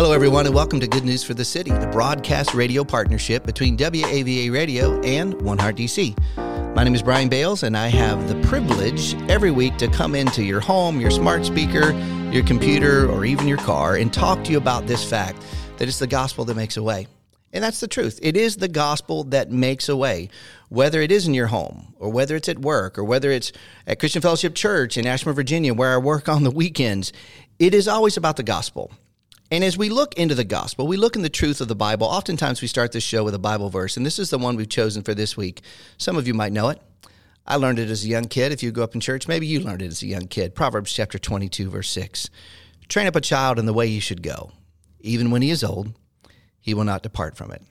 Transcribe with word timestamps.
Hello, 0.00 0.12
everyone, 0.12 0.46
and 0.46 0.54
welcome 0.54 0.80
to 0.80 0.88
Good 0.88 1.04
News 1.04 1.22
for 1.22 1.34
the 1.34 1.44
City, 1.44 1.70
the 1.72 1.86
broadcast 1.88 2.54
radio 2.54 2.82
partnership 2.84 3.44
between 3.44 3.76
WAVA 3.76 4.50
Radio 4.50 4.98
and 5.02 5.38
One 5.42 5.58
Heart 5.58 5.76
DC. 5.76 6.16
My 6.74 6.84
name 6.84 6.94
is 6.94 7.02
Brian 7.02 7.28
Bales, 7.28 7.64
and 7.64 7.76
I 7.76 7.88
have 7.88 8.26
the 8.26 8.48
privilege 8.48 9.12
every 9.28 9.50
week 9.50 9.76
to 9.76 9.88
come 9.88 10.14
into 10.14 10.42
your 10.42 10.60
home, 10.60 11.02
your 11.02 11.10
smart 11.10 11.44
speaker, 11.44 11.92
your 12.32 12.42
computer, 12.44 13.10
or 13.10 13.26
even 13.26 13.46
your 13.46 13.58
car 13.58 13.96
and 13.96 14.10
talk 14.10 14.42
to 14.44 14.52
you 14.52 14.56
about 14.56 14.86
this 14.86 15.04
fact 15.04 15.44
that 15.76 15.86
it's 15.86 15.98
the 15.98 16.06
gospel 16.06 16.46
that 16.46 16.56
makes 16.56 16.78
a 16.78 16.82
way. 16.82 17.06
And 17.52 17.62
that's 17.62 17.80
the 17.80 17.86
truth. 17.86 18.18
It 18.22 18.38
is 18.38 18.56
the 18.56 18.68
gospel 18.68 19.24
that 19.24 19.50
makes 19.50 19.90
a 19.90 19.96
way, 19.98 20.30
whether 20.70 21.02
it 21.02 21.12
is 21.12 21.28
in 21.28 21.34
your 21.34 21.48
home, 21.48 21.92
or 21.98 22.08
whether 22.08 22.36
it's 22.36 22.48
at 22.48 22.60
work, 22.60 22.96
or 22.96 23.04
whether 23.04 23.30
it's 23.30 23.52
at 23.86 23.98
Christian 23.98 24.22
Fellowship 24.22 24.54
Church 24.54 24.96
in 24.96 25.06
Ashburn, 25.06 25.34
Virginia, 25.34 25.74
where 25.74 25.92
I 25.92 25.98
work 25.98 26.26
on 26.26 26.42
the 26.42 26.50
weekends. 26.50 27.12
It 27.58 27.74
is 27.74 27.86
always 27.86 28.16
about 28.16 28.38
the 28.38 28.42
gospel. 28.42 28.90
And 29.52 29.64
as 29.64 29.76
we 29.76 29.88
look 29.88 30.14
into 30.14 30.36
the 30.36 30.44
gospel, 30.44 30.86
we 30.86 30.96
look 30.96 31.16
in 31.16 31.22
the 31.22 31.28
truth 31.28 31.60
of 31.60 31.66
the 31.66 31.74
Bible. 31.74 32.06
Oftentimes 32.06 32.62
we 32.62 32.68
start 32.68 32.92
this 32.92 33.02
show 33.02 33.24
with 33.24 33.34
a 33.34 33.38
Bible 33.38 33.68
verse, 33.68 33.96
and 33.96 34.06
this 34.06 34.20
is 34.20 34.30
the 34.30 34.38
one 34.38 34.54
we've 34.54 34.68
chosen 34.68 35.02
for 35.02 35.12
this 35.12 35.36
week. 35.36 35.62
Some 35.98 36.16
of 36.16 36.28
you 36.28 36.34
might 36.34 36.52
know 36.52 36.68
it. 36.68 36.80
I 37.48 37.56
learned 37.56 37.80
it 37.80 37.90
as 37.90 38.04
a 38.04 38.08
young 38.08 38.26
kid. 38.26 38.52
If 38.52 38.62
you 38.62 38.70
grew 38.70 38.84
up 38.84 38.94
in 38.94 39.00
church, 39.00 39.26
maybe 39.26 39.48
you 39.48 39.58
learned 39.58 39.82
it 39.82 39.88
as 39.88 40.02
a 40.02 40.06
young 40.06 40.28
kid. 40.28 40.54
Proverbs 40.54 40.92
chapter 40.92 41.18
22, 41.18 41.68
verse 41.68 41.90
6. 41.90 42.30
Train 42.88 43.08
up 43.08 43.16
a 43.16 43.20
child 43.20 43.58
in 43.58 43.66
the 43.66 43.72
way 43.72 43.88
he 43.88 43.98
should 43.98 44.22
go. 44.22 44.52
Even 45.00 45.32
when 45.32 45.42
he 45.42 45.50
is 45.50 45.64
old, 45.64 45.94
he 46.60 46.72
will 46.72 46.84
not 46.84 47.02
depart 47.02 47.36
from 47.36 47.50
it. 47.50 47.62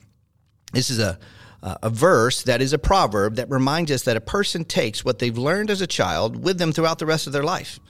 This 0.74 0.90
is 0.90 0.98
a, 0.98 1.18
a 1.62 1.88
verse 1.88 2.42
that 2.42 2.60
is 2.60 2.74
a 2.74 2.78
proverb 2.78 3.36
that 3.36 3.48
reminds 3.48 3.90
us 3.90 4.02
that 4.02 4.18
a 4.18 4.20
person 4.20 4.66
takes 4.66 5.02
what 5.02 5.18
they've 5.18 5.38
learned 5.38 5.70
as 5.70 5.80
a 5.80 5.86
child 5.86 6.44
with 6.44 6.58
them 6.58 6.72
throughout 6.72 6.98
the 6.98 7.06
rest 7.06 7.26
of 7.26 7.32
their 7.32 7.42
life. 7.42 7.80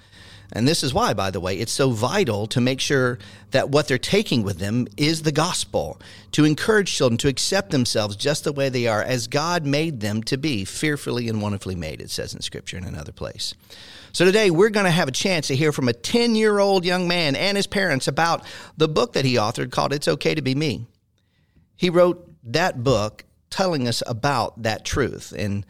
And 0.53 0.67
this 0.67 0.83
is 0.83 0.93
why, 0.93 1.15
by 1.15 1.31
the 1.31 1.41
way, 1.41 1.57
it's 1.57 1.73
so 1.73 1.91
vital 1.91 2.47
to 2.49 2.61
make 2.61 2.81
sure 2.81 3.19
that 3.53 3.71
what 3.71 3.87
they're 3.87 3.99
taking 3.99 4.43
with 4.43 4.59
them 4.59 4.89
is 4.97 5.23
the 5.23 5.33
gospel, 5.33 6.01
to 6.33 6.45
encourage 6.45 6.95
children 6.95 7.19
to 7.19 7.29
accept 7.29 7.71
themselves 7.71 8.17
just 8.17 8.45
the 8.45 8.53
way 8.53 8.69
they 8.69 8.87
are, 8.87 9.03
as 9.03 9.29
God 9.29 9.65
made 9.65 10.01
them 10.01 10.23
to 10.25 10.37
be, 10.37 10.65
fearfully 10.65 11.29
and 11.29 11.41
wonderfully 11.41 11.77
made, 11.77 12.01
it 12.01 12.11
says 12.11 12.35
in 12.35 12.41
Scripture 12.41 12.77
in 12.77 12.85
another 12.85 13.13
place. 13.13 13.55
So 14.13 14.25
today 14.25 14.51
we're 14.51 14.71
going 14.71 14.87
to 14.87 14.91
have 14.91 15.07
a 15.07 15.13
chance 15.13 15.47
to 15.49 15.57
hear 15.57 15.71
from 15.71 15.89
a 15.89 15.93
10 15.93 16.35
year 16.35 16.59
old 16.59 16.85
young 16.85 17.07
man 17.07 17.37
and 17.37 17.57
his 17.57 17.69
parents 17.69 18.09
about 18.09 18.45
the 18.77 18.89
book 18.89 19.13
that 19.13 19.25
he 19.25 19.35
authored 19.35 19.71
called 19.71 19.93
It's 19.93 20.09
Okay 20.09 20.35
to 20.35 20.43
Be 20.43 20.55
Me. 20.57 20.87
He 21.77 21.91
wrote 21.91 22.29
that 22.45 22.83
book 22.83 23.25
telling 23.51 23.87
us 23.87 24.03
about 24.07 24.63
that 24.63 24.85
truth. 24.85 25.33
And 25.37 25.65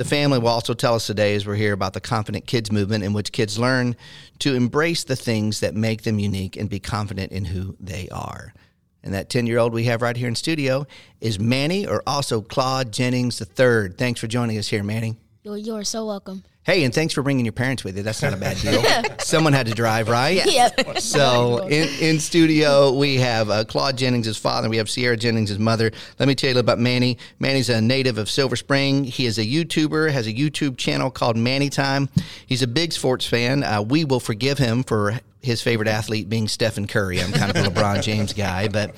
the 0.00 0.04
family 0.06 0.38
will 0.38 0.48
also 0.48 0.72
tell 0.72 0.94
us 0.94 1.06
today 1.06 1.34
as 1.34 1.46
we're 1.46 1.56
here 1.56 1.74
about 1.74 1.92
the 1.92 2.00
Confident 2.00 2.46
Kids 2.46 2.72
movement, 2.72 3.04
in 3.04 3.12
which 3.12 3.32
kids 3.32 3.58
learn 3.58 3.94
to 4.38 4.54
embrace 4.54 5.04
the 5.04 5.14
things 5.14 5.60
that 5.60 5.74
make 5.74 6.04
them 6.04 6.18
unique 6.18 6.56
and 6.56 6.70
be 6.70 6.80
confident 6.80 7.32
in 7.32 7.44
who 7.44 7.76
they 7.78 8.08
are. 8.08 8.54
And 9.02 9.12
that 9.12 9.28
10 9.28 9.46
year 9.46 9.58
old 9.58 9.74
we 9.74 9.84
have 9.84 10.00
right 10.00 10.16
here 10.16 10.26
in 10.26 10.34
studio 10.34 10.86
is 11.20 11.38
Manny, 11.38 11.86
or 11.86 12.02
also 12.06 12.40
Claude 12.40 12.94
Jennings 12.94 13.42
III. 13.42 13.90
Thanks 13.90 14.20
for 14.20 14.26
joining 14.26 14.56
us 14.56 14.68
here, 14.68 14.82
Manny. 14.82 15.18
You're, 15.42 15.58
you're 15.58 15.84
so 15.84 16.06
welcome. 16.06 16.44
Hey, 16.62 16.84
and 16.84 16.94
thanks 16.94 17.14
for 17.14 17.22
bringing 17.22 17.46
your 17.46 17.54
parents 17.54 17.84
with 17.84 17.96
you. 17.96 18.02
That's 18.02 18.22
not 18.22 18.34
a 18.34 18.36
bad 18.36 18.58
deal. 18.58 18.82
Someone 19.18 19.54
had 19.54 19.66
to 19.66 19.72
drive, 19.72 20.08
right? 20.08 20.44
Yep. 20.44 20.98
So 20.98 21.66
in, 21.66 21.88
in 22.00 22.20
studio, 22.20 22.92
we 22.92 23.16
have 23.16 23.48
uh, 23.48 23.64
Claude 23.64 23.96
Jennings' 23.96 24.36
father. 24.36 24.68
We 24.68 24.76
have 24.76 24.90
Cierra 24.90 25.16
Jennings' 25.16 25.58
mother. 25.58 25.90
Let 26.18 26.28
me 26.28 26.34
tell 26.34 26.48
you 26.48 26.54
a 26.54 26.56
little 26.56 26.66
about 26.66 26.78
Manny. 26.78 27.16
Manny's 27.38 27.70
a 27.70 27.80
native 27.80 28.18
of 28.18 28.28
Silver 28.28 28.56
Spring. 28.56 29.04
He 29.04 29.24
is 29.24 29.38
a 29.38 29.44
YouTuber, 29.44 30.10
has 30.10 30.26
a 30.26 30.32
YouTube 30.32 30.76
channel 30.76 31.10
called 31.10 31.38
Manny 31.38 31.70
Time. 31.70 32.10
He's 32.46 32.60
a 32.60 32.68
big 32.68 32.92
sports 32.92 33.26
fan. 33.26 33.64
Uh, 33.64 33.80
we 33.80 34.04
will 34.04 34.20
forgive 34.20 34.58
him 34.58 34.82
for 34.82 35.18
his 35.42 35.62
favorite 35.62 35.88
athlete 35.88 36.28
being 36.28 36.48
Stephen 36.48 36.86
Curry. 36.86 37.20
I'm 37.20 37.32
kind 37.32 37.56
of 37.56 37.64
a 37.64 37.68
LeBron 37.70 38.02
James 38.02 38.32
guy, 38.32 38.68
but 38.68 38.94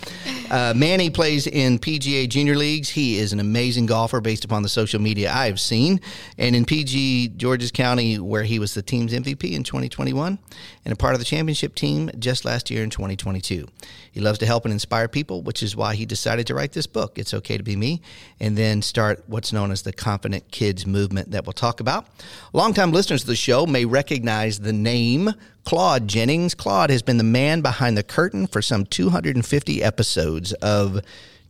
uh, 0.50 0.74
Manny 0.76 1.08
plays 1.08 1.46
in 1.46 1.78
PGA 1.78 2.28
Junior 2.28 2.56
Leagues. 2.56 2.88
He 2.88 3.18
is 3.18 3.32
an 3.32 3.40
amazing 3.40 3.86
golfer 3.86 4.20
based 4.20 4.44
upon 4.44 4.62
the 4.62 4.68
social 4.68 5.00
media 5.00 5.32
I 5.32 5.46
have 5.46 5.60
seen, 5.60 6.00
and 6.38 6.56
in 6.56 6.64
PG 6.64 7.34
Georges 7.36 7.70
County, 7.70 8.18
where 8.18 8.42
he 8.42 8.58
was 8.58 8.74
the 8.74 8.82
team's 8.82 9.12
MVP 9.12 9.52
in 9.52 9.62
2021 9.62 10.38
and 10.84 10.92
a 10.92 10.96
part 10.96 11.14
of 11.14 11.20
the 11.20 11.24
championship 11.24 11.74
team 11.74 12.10
just 12.18 12.44
last 12.44 12.70
year 12.70 12.82
in 12.82 12.90
2022. 12.90 13.68
He 14.10 14.20
loves 14.20 14.38
to 14.40 14.46
help 14.46 14.64
and 14.64 14.72
inspire 14.72 15.08
people, 15.08 15.42
which 15.42 15.62
is 15.62 15.76
why 15.76 15.94
he 15.94 16.06
decided 16.06 16.46
to 16.48 16.54
write 16.54 16.72
this 16.72 16.86
book, 16.86 17.18
It's 17.18 17.32
Okay 17.34 17.56
to 17.56 17.62
Be 17.62 17.76
Me, 17.76 18.02
and 18.40 18.56
then 18.56 18.82
start 18.82 19.22
what's 19.26 19.52
known 19.52 19.70
as 19.70 19.82
the 19.82 19.92
Confident 19.92 20.50
Kids 20.50 20.86
movement 20.86 21.30
that 21.30 21.46
we'll 21.46 21.52
talk 21.52 21.80
about. 21.80 22.06
Longtime 22.52 22.92
listeners 22.92 23.22
of 23.22 23.28
the 23.28 23.36
show 23.36 23.66
may 23.66 23.84
recognize 23.84 24.60
the 24.60 24.72
name 24.72 25.30
Claude 25.64 26.08
Jennings. 26.08 26.54
Claude 26.54 26.90
has 26.90 27.02
been 27.02 27.18
the 27.18 27.24
man 27.24 27.60
behind 27.60 27.96
the 27.96 28.02
curtain 28.02 28.46
for 28.46 28.60
some 28.60 28.84
250 28.84 29.82
episodes 29.82 30.52
of 30.54 31.00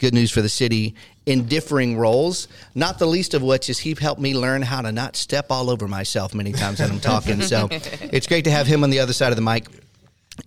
Good 0.02 0.14
News 0.14 0.32
for 0.32 0.42
the 0.42 0.48
City 0.48 0.96
in 1.26 1.46
differing 1.46 1.96
roles, 1.96 2.48
not 2.74 2.98
the 2.98 3.06
least 3.06 3.34
of 3.34 3.42
which 3.44 3.70
is 3.70 3.78
he 3.78 3.94
helped 3.94 4.20
me 4.20 4.34
learn 4.34 4.60
how 4.60 4.82
to 4.82 4.90
not 4.90 5.14
step 5.14 5.46
all 5.48 5.70
over 5.70 5.86
myself 5.86 6.34
many 6.34 6.50
times 6.50 6.80
when 6.80 6.90
I'm 6.90 6.98
talking. 6.98 7.40
so 7.40 7.68
it's 7.70 8.26
great 8.26 8.42
to 8.46 8.50
have 8.50 8.66
him 8.66 8.82
on 8.82 8.90
the 8.90 8.98
other 8.98 9.12
side 9.12 9.30
of 9.30 9.36
the 9.36 9.42
mic 9.42 9.68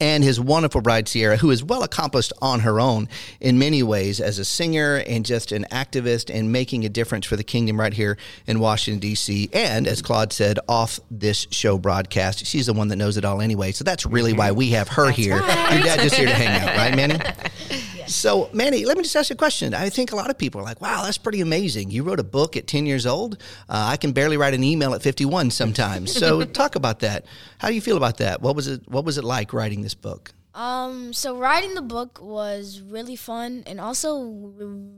and 0.01 0.25
his 0.25 0.41
wonderful 0.41 0.81
bride 0.81 1.07
Cierra, 1.07 1.37
who 1.37 1.51
is 1.51 1.63
well 1.63 1.83
accomplished 1.83 2.33
on 2.41 2.59
her 2.59 2.81
own 2.81 3.07
in 3.39 3.57
many 3.57 3.81
ways 3.81 4.19
as 4.19 4.39
a 4.39 4.43
singer 4.43 5.01
and 5.07 5.25
just 5.25 5.53
an 5.53 5.65
activist 5.71 6.33
and 6.33 6.51
making 6.51 6.83
a 6.83 6.89
difference 6.89 7.25
for 7.25 7.37
the 7.37 7.43
kingdom 7.43 7.79
right 7.79 7.93
here 7.93 8.17
in 8.47 8.59
Washington 8.59 8.99
D.C. 8.99 9.49
And 9.53 9.87
as 9.87 10.01
Claude 10.01 10.33
said, 10.33 10.59
off 10.67 10.99
this 11.09 11.47
show 11.51 11.77
broadcast, 11.77 12.45
she's 12.45 12.65
the 12.65 12.73
one 12.73 12.89
that 12.89 12.97
knows 12.97 13.15
it 13.15 13.23
all 13.23 13.39
anyway. 13.39 13.71
So 13.71 13.85
that's 13.85 14.05
really 14.05 14.33
why 14.33 14.51
we 14.51 14.71
have 14.71 14.89
her 14.89 15.11
here. 15.11 15.37
Your 15.37 15.47
dad 15.47 16.01
just 16.01 16.15
here 16.15 16.27
to 16.27 16.33
hang 16.33 16.61
out, 16.61 16.75
right, 16.75 16.93
Manny? 16.93 17.19
So, 18.07 18.49
Manny, 18.53 18.85
let 18.85 18.97
me 18.97 19.03
just 19.03 19.15
ask 19.15 19.29
you 19.29 19.33
a 19.33 19.37
question. 19.37 19.73
I 19.73 19.89
think 19.89 20.11
a 20.11 20.15
lot 20.15 20.29
of 20.29 20.37
people 20.37 20.61
are 20.61 20.63
like, 20.63 20.81
wow, 20.81 21.03
that's 21.03 21.17
pretty 21.17 21.41
amazing. 21.41 21.91
You 21.91 22.03
wrote 22.03 22.19
a 22.19 22.23
book 22.23 22.55
at 22.55 22.67
10 22.67 22.85
years 22.85 23.05
old. 23.05 23.41
Uh, 23.69 23.87
I 23.91 23.97
can 23.97 24.11
barely 24.11 24.37
write 24.37 24.53
an 24.53 24.63
email 24.63 24.93
at 24.93 25.01
51 25.01 25.51
sometimes. 25.51 26.13
So, 26.13 26.43
talk 26.61 26.75
about 26.75 26.99
that. 26.99 27.25
How 27.57 27.67
do 27.69 27.73
you 27.73 27.81
feel 27.81 27.97
about 27.97 28.17
that? 28.17 28.41
What 28.41 28.55
was 28.55 28.67
it 28.67 28.81
What 28.87 29.05
was 29.05 29.17
it 29.17 29.23
like 29.23 29.53
writing 29.53 29.81
this 29.81 29.93
book? 29.95 30.33
Um, 30.53 31.11
so 31.11 31.37
writing 31.37 31.73
the 31.75 31.81
book 31.81 32.19
was 32.21 32.81
really 32.81 33.17
fun 33.17 33.63
and 33.67 33.79
also 33.81 34.21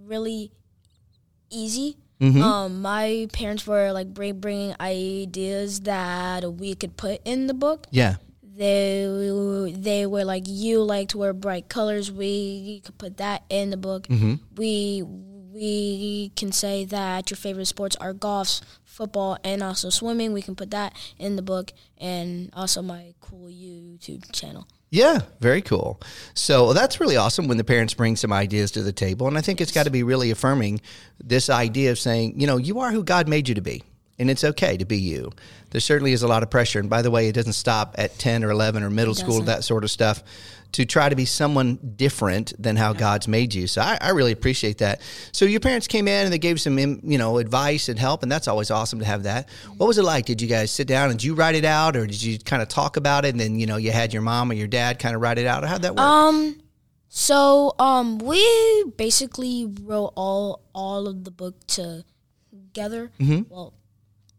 really 0.06 0.52
easy. 1.50 1.98
Um, 2.20 2.82
my 2.82 3.28
parents 3.32 3.68
were 3.68 3.92
like 3.92 4.12
bringing 4.14 4.76
ideas 4.80 5.82
that 5.82 6.44
we 6.54 6.74
could 6.74 6.98
put 6.98 7.22
in 7.26 7.46
the 7.46 7.54
book. 7.54 7.86
Yeah. 7.92 8.16
They 8.58 9.72
they 9.78 10.08
were 10.08 10.26
like 10.26 10.44
you 10.48 10.82
like 10.82 11.10
to 11.10 11.20
wear 11.20 11.34
bright 11.34 11.70
colors. 11.70 12.12
We 12.12 12.82
could 12.84 12.98
put 12.98 13.18
that 13.18 13.44
in 13.50 13.70
the 13.70 13.78
book. 13.78 14.08
Mm-hmm. 14.08 14.36
We 14.56 15.04
we 15.54 16.32
can 16.36 16.52
say 16.52 16.86
that 16.86 17.30
your 17.30 17.38
favorite 17.38 17.68
sports 17.68 17.96
are 17.98 18.14
golf, 18.14 18.62
football, 18.84 19.38
and 19.44 19.62
also 19.62 19.90
swimming. 19.90 20.34
We 20.34 20.42
can 20.42 20.56
put 20.56 20.72
that 20.72 20.94
in 21.20 21.36
the 21.36 21.44
book, 21.44 21.72
and 22.00 22.50
also 22.54 22.82
my 22.82 23.14
cool 23.22 23.48
YouTube 23.48 24.32
channel. 24.32 24.68
Yeah, 24.90 25.20
very 25.40 25.62
cool. 25.62 26.02
So 26.34 26.74
that's 26.74 27.00
really 27.00 27.18
awesome 27.18 27.48
when 27.48 27.58
the 27.58 27.64
parents 27.64 27.94
bring 27.94 28.16
some 28.16 28.32
ideas 28.34 28.72
to 28.72 28.82
the 28.82 28.94
table. 28.94 29.28
And 29.28 29.38
I 29.38 29.42
think 29.42 29.60
it's 29.60 29.72
got 29.72 29.84
to 29.84 29.92
be 29.92 30.02
really 30.02 30.32
affirming 30.32 30.82
this 31.22 31.50
idea 31.50 31.92
of 31.92 32.00
saying, 32.00 32.40
you 32.40 32.48
know, 32.48 32.58
you 32.58 32.80
are 32.80 32.92
who 32.92 33.04
God 33.04 33.28
made 33.28 33.50
you 33.50 33.56
to 33.56 33.62
be. 33.62 33.84
And 34.20 34.30
it's 34.30 34.44
okay 34.44 34.78
to 34.78 34.86
be 34.86 34.98
you. 34.98 35.32
There 35.72 35.82
certainly 35.82 36.14
is 36.14 36.24
a 36.24 36.28
lot 36.28 36.44
of 36.44 36.50
pressure, 36.50 36.80
and 36.80 36.90
by 36.90 37.02
the 37.02 37.12
way, 37.12 37.28
it 37.28 37.34
doesn't 37.34 37.54
stop 37.54 37.96
at 37.98 38.18
ten 38.18 38.44
or 38.44 38.52
eleven 38.52 38.84
or 38.84 38.90
middle 38.90 39.16
school, 39.16 39.42
that 39.44 39.64
sort 39.64 39.84
of 39.84 39.92
stuff. 39.92 40.24
To 40.74 40.86
try 40.86 41.08
to 41.08 41.16
be 41.16 41.24
someone 41.24 41.80
different 41.96 42.52
than 42.62 42.76
how 42.76 42.92
God's 42.92 43.26
made 43.26 43.54
you, 43.54 43.68
so 43.68 43.82
I, 43.82 43.98
I 44.02 44.10
really 44.10 44.34
appreciate 44.34 44.80
that. 44.80 45.00
So 45.32 45.46
your 45.46 45.62
parents 45.62 45.88
came 45.88 46.10
in 46.10 46.26
and 46.26 46.34
they 46.34 46.40
gave 46.40 46.60
some, 46.60 46.78
you 46.78 47.18
know, 47.18 47.38
advice 47.38 47.88
and 47.88 47.98
help, 47.98 48.22
and 48.22 48.30
that's 48.30 48.50
always 48.50 48.70
awesome 48.70 49.00
to 49.00 49.06
have 49.06 49.24
that. 49.24 49.48
What 49.78 49.88
was 49.88 49.98
it 49.98 50.04
like? 50.04 50.26
Did 50.26 50.42
you 50.42 50.48
guys 50.50 50.70
sit 50.70 50.86
down 50.86 51.10
and 51.10 51.18
did 51.18 51.26
you 51.26 51.36
write 51.36 51.56
it 51.56 51.64
out, 51.64 51.96
or 51.96 52.06
did 52.06 52.22
you 52.22 52.38
kind 52.38 52.62
of 52.62 52.68
talk 52.68 52.98
about 52.98 53.24
it, 53.24 53.30
and 53.30 53.40
then 53.40 53.58
you 53.58 53.66
know 53.66 53.78
you 53.78 53.92
had 53.94 54.12
your 54.12 54.22
mom 54.22 54.52
or 54.52 54.56
your 54.56 54.68
dad 54.68 55.00
kind 55.00 55.16
of 55.16 55.22
write 55.22 55.38
it 55.38 55.48
out, 55.48 55.64
or 55.64 55.68
how'd 55.68 55.84
that 55.84 55.96
work? 55.96 56.02
Um, 56.02 56.60
so 57.08 57.74
um, 57.80 58.18
we 58.18 58.84
basically 58.98 59.74
wrote 59.84 60.12
all 60.18 60.64
all 60.76 61.08
of 61.08 61.24
the 61.24 61.32
book 61.32 61.56
together. 61.66 63.10
Mm-hmm. 63.22 63.44
Well, 63.48 63.74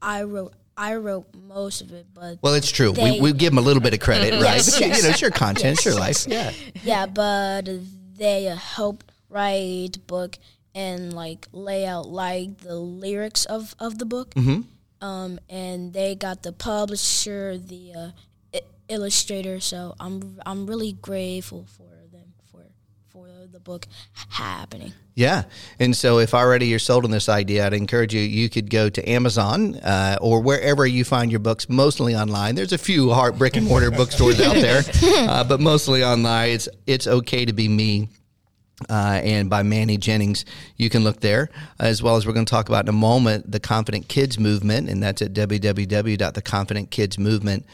I 0.03 0.23
wrote 0.23 0.55
I 0.77 0.95
wrote 0.95 1.27
most 1.35 1.81
of 1.81 1.93
it, 1.93 2.07
but 2.15 2.39
Well, 2.41 2.55
it's 2.55 2.71
true. 2.71 2.93
They- 2.93 3.13
we, 3.13 3.21
we 3.21 3.33
give 3.33 3.51
them 3.51 3.59
a 3.59 3.63
little 3.63 3.83
bit 3.83 3.95
of 3.95 4.01
credit, 4.01 4.33
right? 4.43 4.55
Yes, 4.57 4.79
yes. 4.81 4.97
You 4.99 5.03
know, 5.03 5.09
it's 5.11 5.21
your 5.21 5.33
content, 5.33 5.79
it's 5.79 5.85
your 5.85 5.95
life. 5.97 6.25
Yeah. 6.29 6.53
yeah, 6.85 7.07
but 7.07 7.69
they 8.17 8.45
helped 8.45 9.11
write 9.29 9.91
the 9.95 9.99
book 10.07 10.39
and 10.75 11.13
like 11.13 11.49
lay 11.53 11.85
out 11.85 12.07
like 12.09 12.59
the 12.59 12.77
lyrics 12.77 13.45
of 13.45 13.75
of 13.81 13.99
the 13.99 14.05
book. 14.07 14.35
Mhm. 14.35 14.65
Um, 15.01 15.39
and 15.49 15.93
they 15.93 16.15
got 16.15 16.43
the 16.43 16.53
publisher, 16.53 17.57
the 17.59 17.93
uh, 17.95 18.11
I- 18.55 18.61
illustrator. 18.89 19.59
So 19.61 19.95
I'm 20.01 20.41
I'm 20.47 20.67
really 20.67 20.93
grateful 20.93 21.67
for 21.77 21.83
for 23.19 23.27
the 23.51 23.59
book 23.59 23.89
happening. 24.29 24.93
Yeah. 25.15 25.45
And 25.81 25.97
so 25.97 26.19
if 26.19 26.35
already 26.35 26.69
you're 26.69 26.79
sold 26.79 27.05
on 27.05 27.11
this 27.11 27.29
idea, 27.29 27.67
I'd 27.67 27.73
encourage 27.73 28.15
you, 28.15 28.21
you 28.21 28.49
could 28.49 28.71
go 28.71 28.89
to 28.89 29.09
Amazon 29.09 29.75
uh, 29.77 30.19
or 30.21 30.41
wherever 30.41 30.87
you 30.87 31.05
find 31.05 31.33
your 31.33 31.41
books, 31.41 31.69
mostly 31.69 32.15
online. 32.15 32.55
There's 32.55 32.73
a 32.73 32.79
few 32.79 33.11
hard 33.11 33.37
brick 33.37 33.57
and 33.57 33.67
mortar 33.67 33.91
bookstores 33.91 34.41
out 34.41 34.55
there, 34.55 34.83
uh, 35.29 35.43
but 35.45 35.61
mostly 35.61 36.05
online. 36.05 36.51
It's, 36.51 36.69
it's 36.87 37.09
okay 37.09 37.45
to 37.45 37.53
be 37.53 37.69
me. 37.69 38.09
Uh, 38.89 39.21
and 39.25 39.51
by 39.51 39.65
Manny 39.65 39.97
Jennings. 39.97 40.45
You 40.77 40.89
can 40.89 41.03
look 41.03 41.19
there, 41.19 41.51
as 41.81 42.01
well 42.01 42.15
as 42.15 42.25
we're 42.25 42.33
going 42.33 42.47
to 42.47 42.51
talk 42.51 42.69
about 42.69 42.85
in 42.85 42.89
a 42.89 42.93
moment 42.93 43.51
the 43.51 43.59
Confident 43.59 44.07
Kids 44.07 44.39
Movement, 44.39 44.89
and 44.89 45.03
that's 45.03 45.21
at 45.21 45.33
www.theconfidentkidsmovement.com. 45.33 47.65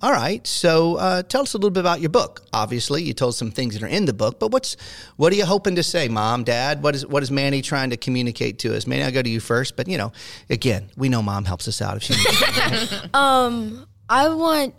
All 0.00 0.12
right, 0.12 0.46
so 0.46 0.96
uh, 0.96 1.22
tell 1.22 1.42
us 1.42 1.54
a 1.54 1.58
little 1.58 1.70
bit 1.70 1.80
about 1.80 2.00
your 2.00 2.10
book. 2.10 2.46
Obviously, 2.52 3.02
you 3.02 3.12
told 3.12 3.34
some 3.34 3.50
things 3.50 3.74
that 3.74 3.82
are 3.82 3.88
in 3.88 4.04
the 4.06 4.12
book, 4.12 4.38
but 4.38 4.52
what's 4.52 4.76
what 5.16 5.32
are 5.32 5.36
you 5.36 5.44
hoping 5.44 5.74
to 5.76 5.82
say, 5.82 6.08
Mom, 6.08 6.44
Dad? 6.44 6.82
What 6.82 6.94
is 6.94 7.06
what 7.06 7.22
is 7.22 7.30
Manny 7.30 7.62
trying 7.62 7.90
to 7.90 7.96
communicate 7.96 8.58
to 8.60 8.76
us? 8.76 8.86
Manny, 8.86 9.02
I'll 9.02 9.12
go 9.12 9.22
to 9.22 9.28
you 9.28 9.40
first, 9.40 9.76
but 9.76 9.88
you 9.88 9.98
know, 9.98 10.12
again, 10.48 10.90
we 10.96 11.08
know 11.08 11.22
Mom 11.22 11.44
helps 11.44 11.68
us 11.68 11.82
out 11.82 11.96
if 11.96 12.02
she 12.04 12.14
needs. 12.14 12.94
Um, 13.14 13.86
I 14.08 14.28
want, 14.28 14.74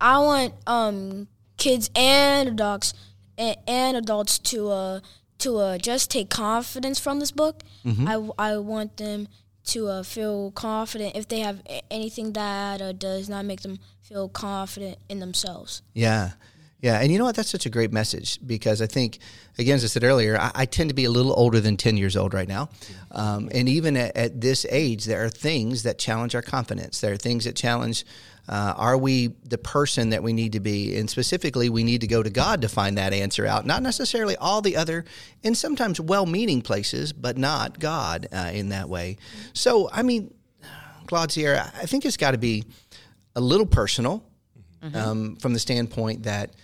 I 0.00 0.18
want 0.18 0.54
um 0.66 1.28
kids 1.56 1.90
and 1.94 2.48
adults 2.48 2.94
and, 3.38 3.56
and 3.66 3.96
adults 3.96 4.38
to 4.40 4.70
uh 4.70 5.00
to 5.38 5.56
uh 5.58 5.78
just 5.78 6.10
take 6.10 6.30
confidence 6.30 6.98
from 6.98 7.20
this 7.20 7.30
book. 7.30 7.62
I 8.06 8.28
I 8.38 8.56
want 8.58 8.96
them 8.96 9.28
to 9.66 9.88
uh, 9.88 10.02
feel 10.02 10.50
confident 10.52 11.16
if 11.16 11.28
they 11.28 11.40
have 11.40 11.62
anything 11.90 12.32
that 12.32 12.80
uh, 12.82 12.92
does 12.92 13.28
not 13.28 13.44
make 13.44 13.62
them 13.62 13.78
feel 14.02 14.28
confident 14.28 14.98
in 15.08 15.20
themselves. 15.20 15.82
Yeah. 15.94 16.32
Yeah. 16.84 17.00
And 17.00 17.10
you 17.10 17.16
know 17.16 17.24
what? 17.24 17.34
That's 17.34 17.48
such 17.48 17.64
a 17.64 17.70
great 17.70 17.94
message 17.94 18.38
because 18.46 18.82
I 18.82 18.86
think, 18.86 19.18
again, 19.56 19.76
as 19.76 19.84
I 19.84 19.86
said 19.86 20.04
earlier, 20.04 20.36
I, 20.38 20.50
I 20.54 20.66
tend 20.66 20.90
to 20.90 20.94
be 20.94 21.06
a 21.06 21.10
little 21.10 21.32
older 21.34 21.58
than 21.58 21.78
10 21.78 21.96
years 21.96 22.14
old 22.14 22.34
right 22.34 22.46
now. 22.46 22.68
Um, 23.10 23.48
and 23.54 23.70
even 23.70 23.96
at, 23.96 24.14
at 24.14 24.38
this 24.42 24.66
age, 24.68 25.06
there 25.06 25.24
are 25.24 25.30
things 25.30 25.84
that 25.84 25.98
challenge 25.98 26.34
our 26.34 26.42
confidence. 26.42 27.00
There 27.00 27.14
are 27.14 27.16
things 27.16 27.46
that 27.46 27.56
challenge 27.56 28.04
uh, 28.46 28.74
are 28.76 28.98
we 28.98 29.28
the 29.44 29.56
person 29.56 30.10
that 30.10 30.22
we 30.22 30.34
need 30.34 30.52
to 30.52 30.60
be? 30.60 30.98
And 30.98 31.08
specifically, 31.08 31.70
we 31.70 31.84
need 31.84 32.02
to 32.02 32.06
go 32.06 32.22
to 32.22 32.28
God 32.28 32.60
to 32.60 32.68
find 32.68 32.98
that 32.98 33.14
answer 33.14 33.46
out, 33.46 33.64
not 33.64 33.82
necessarily 33.82 34.36
all 34.36 34.60
the 34.60 34.76
other 34.76 35.06
and 35.42 35.56
sometimes 35.56 35.98
well 35.98 36.26
meaning 36.26 36.60
places, 36.60 37.14
but 37.14 37.38
not 37.38 37.78
God 37.78 38.28
uh, 38.30 38.50
in 38.52 38.68
that 38.68 38.90
way. 38.90 39.16
So, 39.54 39.88
I 39.90 40.02
mean, 40.02 40.34
Claude 41.06 41.32
Cierra, 41.32 41.72
I 41.80 41.86
think 41.86 42.04
it's 42.04 42.18
got 42.18 42.32
to 42.32 42.38
be 42.38 42.64
a 43.34 43.40
little 43.40 43.64
personal 43.64 44.22
um, 44.92 45.36
from 45.36 45.54
the 45.54 45.58
standpoint 45.58 46.24
that 46.24 46.54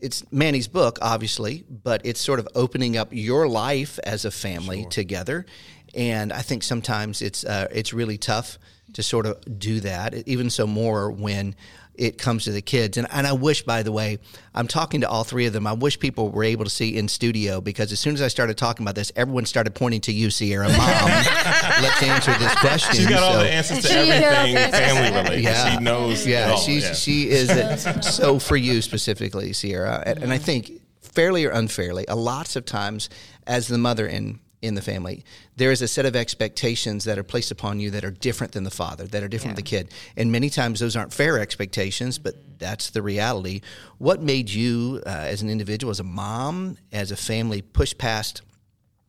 it's 0.00 0.30
Manny's 0.32 0.68
book, 0.68 0.98
obviously, 1.02 1.64
but 1.68 2.04
it's 2.04 2.20
sort 2.20 2.38
of 2.38 2.48
opening 2.54 2.96
up 2.96 3.08
your 3.12 3.48
life 3.48 3.98
as 4.04 4.24
a 4.24 4.30
family 4.30 4.86
together. 4.90 5.46
And 5.94 6.32
I 6.32 6.42
think 6.42 6.62
sometimes 6.62 7.22
it's 7.22 7.44
uh, 7.44 7.68
it's 7.70 7.92
really 7.92 8.18
tough 8.18 8.58
to 8.92 9.02
sort 9.02 9.26
of 9.26 9.58
do 9.58 9.80
that, 9.80 10.14
even 10.28 10.50
so 10.50 10.66
more 10.66 11.10
when 11.10 11.54
it 11.98 12.18
comes 12.18 12.44
to 12.44 12.52
the 12.52 12.62
kids. 12.62 12.96
And, 12.96 13.06
and 13.10 13.26
I 13.26 13.32
wish, 13.32 13.62
by 13.62 13.82
the 13.82 13.92
way, 13.92 14.18
I'm 14.54 14.68
talking 14.68 15.00
to 15.02 15.08
all 15.08 15.24
three 15.24 15.46
of 15.46 15.52
them. 15.52 15.66
I 15.66 15.72
wish 15.72 15.98
people 15.98 16.30
were 16.30 16.44
able 16.44 16.64
to 16.64 16.70
see 16.70 16.96
in 16.96 17.08
studio 17.08 17.60
because 17.60 17.92
as 17.92 18.00
soon 18.00 18.14
as 18.14 18.22
I 18.22 18.28
started 18.28 18.56
talking 18.56 18.84
about 18.84 18.94
this, 18.94 19.12
everyone 19.16 19.46
started 19.46 19.74
pointing 19.74 20.00
to 20.02 20.12
you, 20.12 20.30
Cierra. 20.30 20.68
Mom, 20.68 20.78
let's 20.78 22.02
answer 22.02 22.32
this 22.38 22.54
question. 22.56 22.94
She's 22.94 23.06
got 23.06 23.22
all 23.22 23.38
the 23.38 23.50
answers 23.50 23.84
to 23.84 23.90
everything 23.92 24.70
family 24.72 25.16
related. 25.16 25.44
Yeah. 25.44 25.76
She 25.76 25.84
knows. 25.84 26.26
Yeah, 26.26 26.48
it 26.48 26.50
all. 26.52 26.58
she's 26.58 26.84
yeah. 26.84 26.92
she 26.94 27.28
is 27.30 27.50
it. 27.50 28.04
so 28.04 28.38
for 28.38 28.56
you 28.56 28.82
specifically, 28.82 29.52
Cierra, 29.52 30.02
and, 30.06 30.22
and 30.22 30.32
I 30.32 30.38
think 30.38 30.70
fairly 31.00 31.44
or 31.44 31.50
unfairly, 31.50 32.04
a 32.08 32.16
lots 32.16 32.56
of 32.56 32.64
times 32.64 33.08
as 33.46 33.68
the 33.68 33.78
mother 33.78 34.06
in 34.06 34.40
in 34.62 34.74
the 34.74 34.82
family, 34.82 35.24
there 35.56 35.70
is 35.70 35.82
a 35.82 35.88
set 35.88 36.06
of 36.06 36.16
expectations 36.16 37.04
that 37.04 37.18
are 37.18 37.22
placed 37.22 37.50
upon 37.50 37.78
you 37.78 37.90
that 37.90 38.04
are 38.04 38.10
different 38.10 38.52
than 38.52 38.64
the 38.64 38.70
father, 38.70 39.04
that 39.04 39.22
are 39.22 39.28
different 39.28 39.56
than 39.56 39.64
the 39.64 39.68
kid, 39.68 39.92
and 40.16 40.32
many 40.32 40.50
times 40.50 40.80
those 40.80 40.96
aren't 40.96 41.12
fair 41.12 41.38
expectations, 41.38 42.18
but 42.18 42.34
that's 42.58 42.90
the 42.90 43.02
reality. 43.02 43.60
What 43.98 44.22
made 44.22 44.50
you, 44.50 45.02
uh, 45.06 45.10
as 45.10 45.42
an 45.42 45.50
individual, 45.50 45.90
as 45.90 46.00
a 46.00 46.04
mom, 46.04 46.78
as 46.92 47.10
a 47.10 47.16
family, 47.16 47.62
push 47.62 47.96
past? 47.96 48.42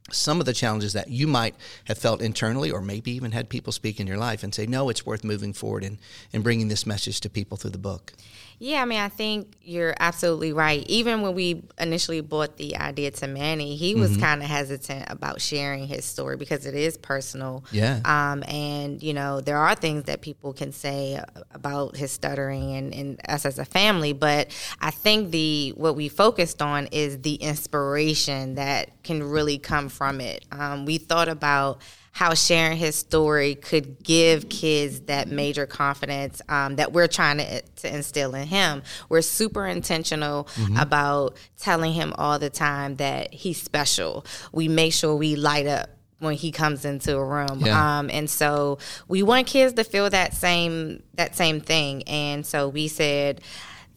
some 0.09 0.39
of 0.39 0.45
the 0.45 0.53
challenges 0.53 0.93
that 0.93 1.09
you 1.09 1.27
might 1.27 1.53
have 1.85 1.97
felt 1.97 2.21
internally 2.21 2.71
or 2.71 2.81
maybe 2.81 3.11
even 3.11 3.31
had 3.33 3.49
people 3.49 3.73
speak 3.73 3.99
in 3.99 4.07
your 4.07 4.17
life 4.17 4.43
and 4.43 4.55
say 4.55 4.65
no 4.65 4.87
it's 4.89 5.05
worth 5.05 5.23
moving 5.23 5.51
forward 5.51 5.83
and, 5.83 5.97
and 6.31 6.43
bringing 6.43 6.69
this 6.69 6.85
message 6.85 7.19
to 7.19 7.29
people 7.29 7.57
through 7.57 7.71
the 7.71 7.77
book 7.77 8.13
Yeah, 8.59 8.81
I 8.81 8.85
mean, 8.85 8.99
I 8.99 9.09
think 9.09 9.53
you're 9.61 9.93
absolutely 9.99 10.51
right. 10.51 10.83
Even 10.87 11.21
when 11.21 11.35
we 11.35 11.61
initially 11.79 12.21
brought 12.21 12.57
the 12.57 12.77
idea 12.77 13.11
to 13.11 13.27
Manny, 13.27 13.75
he 13.75 13.93
was 13.93 14.11
Mm-hmm. 14.11 14.21
kind 14.21 14.41
of 14.41 14.49
hesitant 14.49 15.05
about 15.09 15.41
sharing 15.41 15.85
his 15.85 16.05
story 16.05 16.37
because 16.37 16.65
it 16.65 16.73
is 16.73 16.97
personal. 16.97 17.63
Yeah. 17.71 17.99
Um, 18.03 18.43
and, 18.47 19.03
you 19.03 19.13
know, 19.13 19.41
there 19.41 19.57
are 19.57 19.75
things 19.75 20.05
that 20.05 20.21
people 20.21 20.53
can 20.53 20.71
say 20.71 21.21
about 21.51 21.97
his 21.97 22.11
stuttering 22.11 22.75
and, 22.75 22.93
and 22.95 23.21
us 23.29 23.45
as 23.45 23.59
a 23.59 23.65
family. 23.65 24.13
But 24.13 24.49
I 24.81 24.89
think 24.89 25.29
the 25.31 25.73
what 25.77 25.95
we 25.95 26.09
focused 26.09 26.61
on 26.61 26.87
is 26.87 27.21
the 27.21 27.35
inspiration 27.35 28.55
that 28.55 29.03
can 29.03 29.21
really 29.23 29.59
come 29.59 29.89
from 29.89 30.19
it. 30.19 30.45
Um, 30.51 30.85
we 30.85 30.97
thought 30.97 31.27
about 31.29 31.79
how 32.17 32.33
sharing 32.33 32.75
his 32.75 32.95
story 32.95 33.53
could 33.53 34.01
give 34.01 34.49
kids 34.49 35.01
that 35.01 35.27
major 35.27 35.67
confidence 35.67 36.41
um, 36.49 36.75
that 36.77 36.91
we're 36.91 37.07
trying 37.07 37.37
to, 37.37 37.61
to 37.61 37.95
instill 37.95 38.33
in 38.33 38.47
him. 38.47 38.81
We're 39.07 39.21
super 39.21 39.67
intentional 39.67 40.47
about 40.79 41.37
telling 41.59 41.93
him 41.93 42.13
all 42.17 42.39
the 42.39 42.49
time 42.49 42.95
that 42.95 43.31
he's 43.31 43.61
special. 43.61 44.25
We 44.51 44.67
make 44.67 44.93
sure 44.93 45.15
we 45.15 45.35
light 45.35 45.67
up 45.67 45.91
when 46.17 46.33
he 46.33 46.51
comes 46.51 46.85
into 46.85 47.15
a 47.15 47.23
room. 47.23 47.61
Yeah. 47.63 47.99
Um, 47.99 48.09
and 48.11 48.27
so 48.27 48.79
we 49.07 49.21
want 49.21 49.45
kids 49.45 49.73
to 49.73 49.83
feel 49.83 50.09
that 50.09 50.33
same 50.33 51.03
that 51.13 51.35
same 51.35 51.61
thing. 51.61 52.01
And 52.07 52.43
so 52.43 52.67
we 52.67 52.87
said 52.87 53.41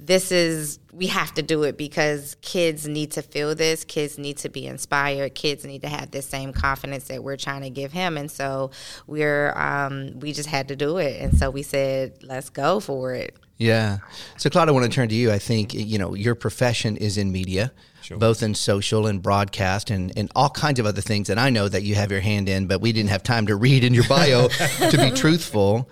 this 0.03 0.33
is 0.33 0.79
we 0.93 1.07
have 1.09 1.35
to 1.35 1.43
do 1.43 1.63
it 1.65 1.77
because 1.77 2.37
kids 2.41 2.89
need 2.89 3.13
to 3.13 3.23
feel 3.23 3.55
this. 3.55 3.85
Kids 3.85 4.19
need 4.19 4.39
to 4.39 4.49
be 4.49 4.67
inspired. 4.67 5.35
Kids 5.35 5.65
need 5.65 5.83
to 5.83 5.89
have 5.89 6.11
this 6.11 6.27
same 6.27 6.53
confidence 6.53 7.05
that 7.09 7.23
we're 7.23 7.37
trying 7.37 7.63
to 7.63 7.71
give 7.71 7.93
him. 7.93 8.17
And 8.17 8.31
so 8.31 8.71
we're 9.07 9.53
um, 9.57 10.19
we 10.21 10.33
just 10.33 10.49
had 10.49 10.69
to 10.69 10.77
do 10.77 10.97
it. 10.97 11.21
And 11.21 11.37
so 11.37 11.51
we 11.51 11.63
said 11.63 12.19
let's 12.23 12.51
go 12.51 12.81
for 12.81 13.15
it 13.15 13.37
yeah. 13.61 13.99
So 14.39 14.49
claude 14.51 14.69
i 14.69 14.73
want 14.73 14.87
to 14.87 14.91
turn 14.91 15.09
to 15.11 15.15
you. 15.15 15.31
I 15.31 15.39
think 15.39 15.75
you 15.75 15.99
know 15.99 16.15
your 16.15 16.35
profession 16.35 16.97
is 16.97 17.19
in 17.19 17.31
media 17.31 17.73
both 18.19 18.43
in 18.43 18.55
social 18.55 19.07
and 19.07 19.23
broadcast 19.23 19.91
and, 19.91 20.13
and 20.17 20.33
all 20.35 20.51
kinds 20.51 20.81
of 20.81 20.87
other 20.87 21.01
things 21.01 21.29
that 21.29 21.39
i 21.39 21.49
know 21.51 21.69
that 21.69 21.83
you 21.85 21.95
have 21.95 22.11
your 22.11 22.21
hand 22.21 22.49
in 22.49 22.67
but 22.67 22.81
we 22.81 22.91
didn't 22.93 23.11
have 23.11 23.23
time 23.23 23.47
to 23.47 23.55
read 23.55 23.85
in 23.85 23.95
your 23.95 24.09
bio 24.09 24.49
to 24.49 24.99
be 24.99 25.11
truthful. 25.15 25.89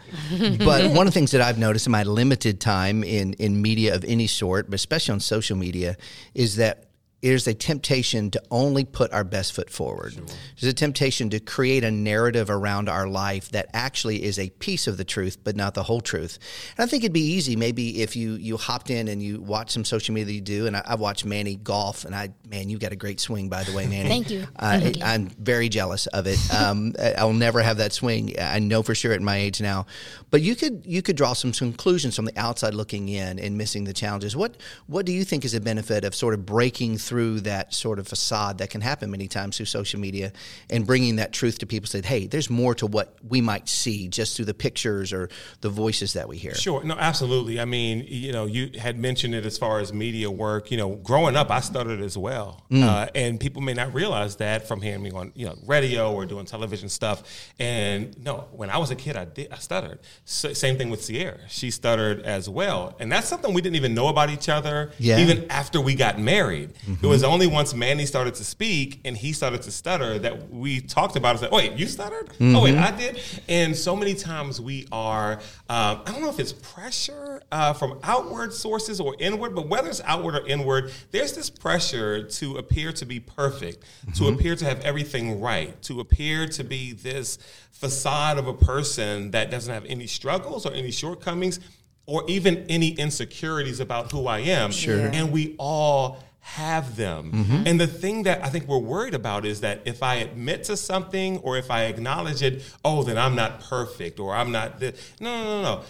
But 0.58 0.90
one 0.90 1.06
of 1.06 1.12
the 1.12 1.18
things 1.18 1.30
that 1.30 1.40
i've 1.40 1.58
noticed 1.58 1.86
in 1.86 1.92
my 1.92 2.02
limited 2.02 2.60
time 2.60 3.04
in, 3.04 3.34
in 3.34 3.62
media 3.62 3.94
of 3.94 4.04
any 4.04 4.26
sort 4.26 4.66
but 4.66 4.74
especially 4.74 5.12
on 5.12 5.20
social 5.20 5.56
media 5.56 5.96
is 6.34 6.56
that 6.56 6.87
there's 7.20 7.48
a 7.48 7.54
temptation 7.54 8.30
to 8.30 8.42
only 8.50 8.84
put 8.84 9.12
our 9.12 9.24
best 9.24 9.52
foot 9.52 9.70
forward. 9.70 10.14
There's 10.14 10.70
a 10.70 10.72
temptation 10.72 11.30
to 11.30 11.40
create 11.40 11.82
a 11.82 11.90
narrative 11.90 12.48
around 12.48 12.88
our 12.88 13.08
life 13.08 13.50
that 13.50 13.68
actually 13.74 14.22
is 14.22 14.38
a 14.38 14.50
piece 14.50 14.86
of 14.86 14.96
the 14.96 15.04
truth, 15.04 15.38
but 15.42 15.56
not 15.56 15.74
the 15.74 15.82
whole 15.82 16.00
truth. 16.00 16.38
And 16.76 16.84
I 16.84 16.86
think 16.88 17.02
it'd 17.02 17.12
be 17.12 17.20
easy 17.20 17.56
maybe 17.56 18.02
if 18.02 18.14
you 18.14 18.34
you 18.34 18.56
hopped 18.56 18.90
in 18.90 19.08
and 19.08 19.20
you 19.20 19.40
watch 19.40 19.70
some 19.70 19.84
social 19.84 20.14
media 20.14 20.26
that 20.26 20.32
you 20.32 20.40
do. 20.40 20.66
And 20.68 20.76
I, 20.76 20.82
I've 20.86 21.00
watched 21.00 21.24
Manny 21.24 21.56
golf, 21.56 22.04
and 22.04 22.14
I 22.14 22.30
man, 22.48 22.70
you 22.70 22.78
got 22.78 22.92
a 22.92 22.96
great 22.96 23.18
swing 23.18 23.48
by 23.48 23.64
the 23.64 23.74
way, 23.74 23.86
Manny. 23.88 24.08
Thank 24.08 24.30
you. 24.30 24.46
I, 24.56 24.78
Thank 24.78 24.98
you. 24.98 25.02
I'm 25.04 25.28
very 25.28 25.68
jealous 25.68 26.06
of 26.08 26.28
it. 26.28 26.38
Um, 26.54 26.94
I'll 27.18 27.32
never 27.32 27.62
have 27.62 27.78
that 27.78 27.92
swing. 27.92 28.34
I 28.38 28.60
know 28.60 28.84
for 28.84 28.94
sure 28.94 29.12
at 29.12 29.22
my 29.22 29.38
age 29.38 29.60
now. 29.60 29.86
But 30.30 30.42
you 30.42 30.54
could 30.54 30.84
you 30.86 31.02
could 31.02 31.16
draw 31.16 31.32
some 31.32 31.50
conclusions 31.50 32.14
from 32.14 32.26
the 32.26 32.38
outside 32.38 32.74
looking 32.74 33.08
in 33.08 33.40
and 33.40 33.58
missing 33.58 33.84
the 33.84 33.92
challenges. 33.92 34.36
What 34.36 34.56
what 34.86 35.04
do 35.04 35.10
you 35.10 35.24
think 35.24 35.44
is 35.44 35.54
a 35.54 35.60
benefit 35.60 36.04
of 36.04 36.14
sort 36.14 36.34
of 36.34 36.46
breaking 36.46 36.98
through 36.98 37.07
that 37.40 37.74
sort 37.74 37.98
of 37.98 38.08
facade 38.08 38.58
that 38.58 38.70
can 38.70 38.80
happen 38.80 39.10
many 39.10 39.28
times 39.28 39.56
through 39.56 39.66
social 39.66 40.00
media 40.00 40.32
and 40.70 40.86
bringing 40.86 41.16
that 41.16 41.32
truth 41.32 41.58
to 41.58 41.66
people? 41.66 41.88
Said, 41.88 42.04
hey, 42.04 42.26
there's 42.26 42.50
more 42.50 42.74
to 42.76 42.86
what 42.86 43.16
we 43.26 43.40
might 43.40 43.68
see 43.68 44.08
just 44.08 44.36
through 44.36 44.46
the 44.46 44.54
pictures 44.54 45.12
or 45.12 45.28
the 45.60 45.68
voices 45.68 46.12
that 46.14 46.28
we 46.28 46.36
hear. 46.36 46.54
Sure. 46.54 46.82
No, 46.84 46.94
absolutely. 46.94 47.60
I 47.60 47.64
mean, 47.64 48.04
you 48.06 48.32
know, 48.32 48.46
you 48.46 48.70
had 48.78 48.98
mentioned 48.98 49.34
it 49.34 49.46
as 49.46 49.58
far 49.58 49.80
as 49.80 49.92
media 49.92 50.30
work. 50.30 50.70
You 50.70 50.76
know, 50.76 50.96
growing 50.96 51.36
up, 51.36 51.50
I 51.50 51.60
stuttered 51.60 52.00
as 52.00 52.16
well, 52.16 52.64
uh, 52.72 53.06
and 53.14 53.38
people 53.38 53.62
may 53.62 53.74
not 53.74 53.94
realize 53.94 54.36
that 54.36 54.68
from 54.68 54.80
hearing 54.82 55.02
me 55.02 55.10
on 55.10 55.32
you 55.34 55.46
know 55.46 55.56
radio 55.66 56.12
or 56.12 56.26
doing 56.26 56.46
television 56.46 56.88
stuff. 56.88 57.22
And 57.58 58.16
no, 58.22 58.48
when 58.52 58.70
I 58.70 58.78
was 58.78 58.90
a 58.90 58.96
kid, 58.96 59.16
I 59.16 59.24
did 59.24 59.52
I 59.52 59.58
stuttered. 59.58 59.98
So, 60.24 60.52
same 60.52 60.76
thing 60.76 60.90
with 60.90 61.02
Cierra. 61.02 61.38
She 61.48 61.70
stuttered 61.70 62.22
as 62.22 62.48
well, 62.48 62.96
and 62.98 63.10
that's 63.10 63.28
something 63.28 63.52
we 63.52 63.60
didn't 63.60 63.76
even 63.76 63.94
know 63.94 64.08
about 64.08 64.30
each 64.30 64.48
other. 64.48 64.92
Yeah. 64.98 65.18
Even 65.18 65.50
after 65.50 65.80
we 65.80 65.94
got 65.94 66.18
married, 66.18 66.72
it 67.00 67.06
was 67.06 67.22
only 67.22 67.46
once 67.46 67.74
Manny 67.74 68.06
started 68.06 68.34
to 68.34 68.44
speak 68.44 69.00
and 69.04 69.16
he 69.16 69.32
started 69.32 69.62
to 69.62 69.70
stutter 69.70 70.18
that 70.18 70.50
we 70.50 70.80
talked 70.80 71.16
about 71.16 71.36
it. 71.36 71.38
Said, 71.38 71.50
"Wait, 71.52 71.72
you 71.74 71.86
stuttered? 71.86 72.30
Oh, 72.40 72.62
wait, 72.62 72.76
I 72.76 72.90
did." 72.90 73.20
And 73.48 73.76
so 73.76 73.94
many 73.94 74.14
times 74.14 74.60
we 74.60 74.86
are. 74.90 75.34
Um, 75.68 76.02
I 76.04 76.12
don't 76.12 76.22
know 76.22 76.30
if 76.30 76.40
it's 76.40 76.52
pressure 76.52 77.42
uh, 77.52 77.72
from 77.72 77.98
outward 78.02 78.52
sources 78.52 79.00
or 79.00 79.14
inward, 79.18 79.54
but 79.54 79.68
whether 79.68 79.88
it's 79.88 80.02
outward 80.04 80.34
or 80.34 80.46
inward, 80.46 80.92
there's 81.10 81.34
this 81.34 81.50
pressure 81.50 82.24
to 82.24 82.56
appear 82.56 82.92
to 82.92 83.06
be 83.06 83.20
perfect, 83.20 83.84
to 84.16 84.28
appear 84.28 84.56
to 84.56 84.64
have 84.64 84.80
everything 84.80 85.40
right, 85.40 85.80
to 85.82 86.00
appear 86.00 86.46
to 86.48 86.64
be 86.64 86.92
this 86.92 87.38
facade 87.70 88.38
of 88.38 88.48
a 88.48 88.54
person 88.54 89.30
that 89.30 89.50
doesn't 89.50 89.72
have 89.72 89.84
any 89.84 90.06
struggles 90.06 90.66
or 90.66 90.72
any 90.72 90.90
shortcomings 90.90 91.60
or 92.06 92.24
even 92.26 92.64
any 92.70 92.88
insecurities 92.92 93.80
about 93.80 94.10
who 94.10 94.26
I 94.26 94.38
am. 94.40 94.72
Sure. 94.72 95.10
And 95.12 95.30
we 95.30 95.54
all 95.58 96.18
have 96.54 96.96
them. 96.96 97.32
Mm-hmm. 97.32 97.66
And 97.66 97.80
the 97.80 97.86
thing 97.86 98.22
that 98.22 98.42
I 98.42 98.48
think 98.48 98.66
we're 98.66 98.78
worried 98.78 99.14
about 99.14 99.44
is 99.44 99.60
that 99.60 99.82
if 99.84 100.02
I 100.02 100.16
admit 100.16 100.64
to 100.64 100.76
something 100.76 101.38
or 101.38 101.58
if 101.58 101.70
I 101.70 101.84
acknowledge 101.84 102.42
it, 102.42 102.62
oh, 102.84 103.02
then 103.02 103.18
I'm 103.18 103.34
not 103.34 103.60
perfect 103.60 104.18
or 104.18 104.34
I'm 104.34 104.50
not 104.50 104.80
this. 104.80 105.12
No, 105.20 105.30
no, 105.30 105.44
no, 105.44 105.62
no. 105.62 105.82